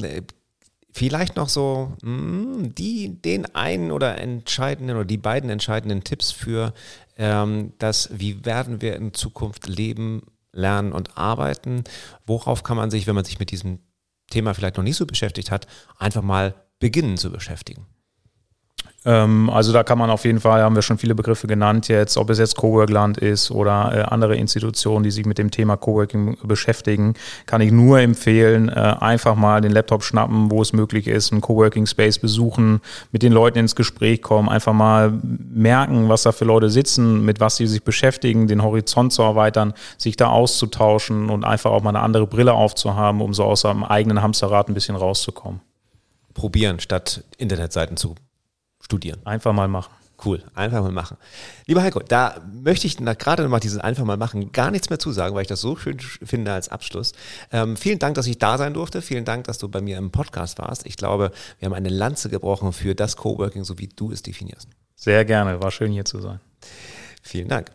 Vielleicht 0.93 1.37
noch 1.37 1.49
so 1.49 1.97
mh, 2.03 2.09
hm, 2.09 2.75
die, 2.75 3.21
den 3.21 3.55
einen 3.55 3.91
oder 3.91 4.19
entscheidenden 4.19 4.97
oder 4.97 5.07
die 5.07 5.17
beiden 5.17 5.49
entscheidenden 5.49 6.05
Tipps 6.05 6.31
für 6.31 6.75
ähm, 7.17 7.73
das, 7.79 8.11
wie 8.13 8.45
werden 8.45 8.83
wir 8.83 8.97
in 8.97 9.15
Zukunft 9.15 9.67
leben, 9.67 10.23
lernen 10.53 10.93
und 10.93 11.17
arbeiten. 11.17 11.85
Worauf 12.27 12.63
kann 12.63 12.77
man 12.77 12.91
sich, 12.91 13.07
wenn 13.07 13.15
man 13.15 13.25
sich 13.25 13.39
mit 13.39 13.51
diesem 13.51 13.79
Thema 14.31 14.55
vielleicht 14.55 14.77
noch 14.77 14.85
nicht 14.85 14.97
so 14.97 15.07
beschäftigt 15.07 15.51
hat, 15.51 15.67
einfach 15.99 16.23
mal 16.23 16.55
beginnen 16.79 17.17
zu 17.17 17.33
beschäftigen? 17.33 17.87
Ähm, 19.05 19.51
also 19.51 19.73
da 19.73 19.83
kann 19.83 19.99
man 19.99 20.11
auf 20.11 20.25
jeden 20.25 20.41
Fall, 20.41 20.63
haben 20.63 20.75
wir 20.75 20.83
schon 20.83 20.99
viele 20.99 21.15
Begriffe 21.15 21.47
genannt 21.47 21.89
jetzt, 21.89 22.17
ob 22.17 22.31
es 22.31 22.39
jetzt 22.39 22.57
Coworkland 22.57 23.19
ist 23.19 23.51
oder 23.51 23.93
äh, 23.93 24.03
andere 24.03 24.37
Institutionen, 24.37 25.03
die 25.03 25.11
sich 25.11 25.27
mit 25.27 25.39
dem 25.39 25.51
Thema 25.51 25.77
Coworking 25.77 26.37
beschäftigen, 26.45 27.15
kann 27.47 27.61
ich 27.61 27.73
nur 27.73 27.99
empfehlen, 27.99 28.69
äh, 28.69 28.73
einfach 29.01 29.35
mal 29.35 29.61
den 29.61 29.73
Laptop 29.73 30.05
schnappen, 30.05 30.51
wo 30.51 30.63
es 30.63 30.73
möglich 30.73 31.09
ist, 31.09 31.33
einen 31.33 31.41
Coworking 31.41 31.87
Space 31.87 32.19
besuchen, 32.19 32.81
mit 33.11 33.23
den 33.23 33.33
Leuten 33.33 33.59
ins 33.59 33.75
Gespräch 33.75 34.23
kommen, 34.23 34.49
einfach 34.49 34.73
mal 34.73 35.13
merken, 35.23 36.09
was 36.09 36.23
da 36.23 36.33
für 36.33 36.45
Leute 36.45 36.71
sitzen, 36.71 37.25
mit 37.25 37.41
was 37.41 37.57
sie 37.57 37.67
sich 37.67 37.83
beschäftigen, 37.83 38.47
den 38.47 38.63
Horizont 38.63 39.13
zu 39.13 39.23
erweitern, 39.23 39.75
sich 39.99 40.17
da 40.17 40.29
auszutauschen 40.29 41.29
und 41.29 41.45
einfach 41.45 41.73
auch 41.73 41.83
mal 41.83 41.91
eine 41.91 42.01
andere 42.01 42.27
Brille 42.29 42.53
aufzuhaben, 42.53 43.21
um 43.21 43.35
so 43.35 43.45
aus 43.45 43.63
seinem 43.63 43.83
eigenen 43.83 44.23
Hamsterrad 44.23 44.69
ein 44.69 44.75
bisschen 44.75 44.95
rauszukommen. 44.95 45.61
Probieren, 46.35 46.81
statt 46.81 47.25
Internetseiten 47.37 47.97
zu 47.97 48.15
studieren. 48.93 49.25
Einfach 49.25 49.55
mal 49.55 49.69
machen. 49.69 49.91
Cool, 50.23 50.43
einfach 50.55 50.83
mal 50.83 50.93
machen. 50.93 51.17
Lieber 51.67 51.83
Heiko, 51.83 52.01
da 52.01 52.43
möchte 52.53 52.87
ich 52.87 52.99
gerade 52.99 53.49
noch 53.49 53.59
dieses 53.59 53.79
einfach 53.79 54.05
mal 54.05 54.19
machen 54.19 54.53
gar 54.53 54.71
nichts 54.71 54.91
mehr 54.91 54.99
zusagen, 54.99 55.35
weil 55.35 55.43
ich 55.43 55.49
das 55.49 55.63
so 55.63 55.77
schön 55.77 55.99
finde 55.99 56.53
als 56.53 56.69
Abschluss. 56.69 57.13
Ähm, 57.51 57.77
vielen 57.77 57.99
Dank, 57.99 58.15
dass 58.17 58.27
ich 58.27 58.39
da 58.39 58.59
sein 58.59 58.75
durfte. 58.75 59.01
Vielen 59.01 59.25
Dank, 59.25 59.45
dass 59.45 59.57
du 59.57 59.69
bei 59.69 59.81
mir 59.81 59.97
im 59.97 60.11
Podcast 60.11 60.59
warst. 60.59 60.87
Ich 60.87 60.97
glaube, 60.97 61.33
wir 61.59 61.67
haben 61.67 61.73
eine 61.73 61.89
Lanze 61.89 62.29
gebrochen 62.29 62.73
für 62.75 62.95
das 62.95 63.17
Coworking, 63.17 63.65
so 63.65 63.79
wie 63.79 63.89
du 63.89 64.13
es 64.13 64.23
definierst. 64.23 64.69
Sehr 64.95 65.25
gerne, 65.25 65.61
war 65.63 65.71
schön 65.71 65.91
hier 65.91 66.05
zu 66.05 66.21
sein. 66.21 66.39
Vielen 67.23 67.49
Dank. 67.49 67.71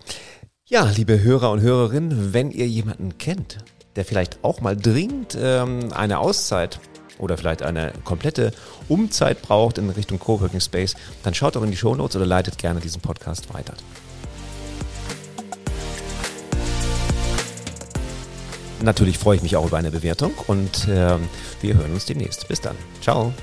Ja, 0.66 0.86
liebe 0.86 1.20
Hörer 1.20 1.50
und 1.52 1.62
Hörerinnen, 1.62 2.34
wenn 2.34 2.52
ihr 2.52 2.68
jemanden 2.68 3.18
kennt, 3.18 3.58
der 3.96 4.06
vielleicht 4.06 4.44
auch 4.44 4.62
mal 4.62 4.78
dringend 4.78 5.36
ähm, 5.40 5.92
eine 5.92 6.20
Auszeit 6.20 6.80
oder 7.20 7.38
vielleicht 7.38 7.64
eine 7.64 7.94
komplette 8.04 8.52
Umzeit 8.88 9.42
braucht 9.42 9.78
in 9.78 9.90
Richtung 9.90 10.20
Coworking 10.20 10.62
Space, 10.62 10.96
dann 11.24 11.34
schaut 11.34 11.56
doch 11.56 11.64
in 11.64 11.72
die 11.72 11.78
Show 11.78 11.96
Notes 11.96 12.16
oder 12.16 12.26
leitet 12.26 12.58
gerne 12.58 12.80
diesen 12.80 13.02
Podcast 13.02 13.54
weiter. 13.54 13.74
Natürlich 18.82 19.18
freue 19.18 19.38
ich 19.38 19.44
mich 19.44 19.56
auch 19.56 19.66
über 19.66 19.78
eine 19.78 19.90
Bewertung 19.92 20.34
und 20.46 20.88
äh, 20.88 21.18
wir 21.62 21.74
hören 21.74 21.94
uns 21.94 22.06
demnächst. 22.06 22.48
Bis 22.48 22.62
dann. 22.62 22.76
Ciao. 23.02 23.34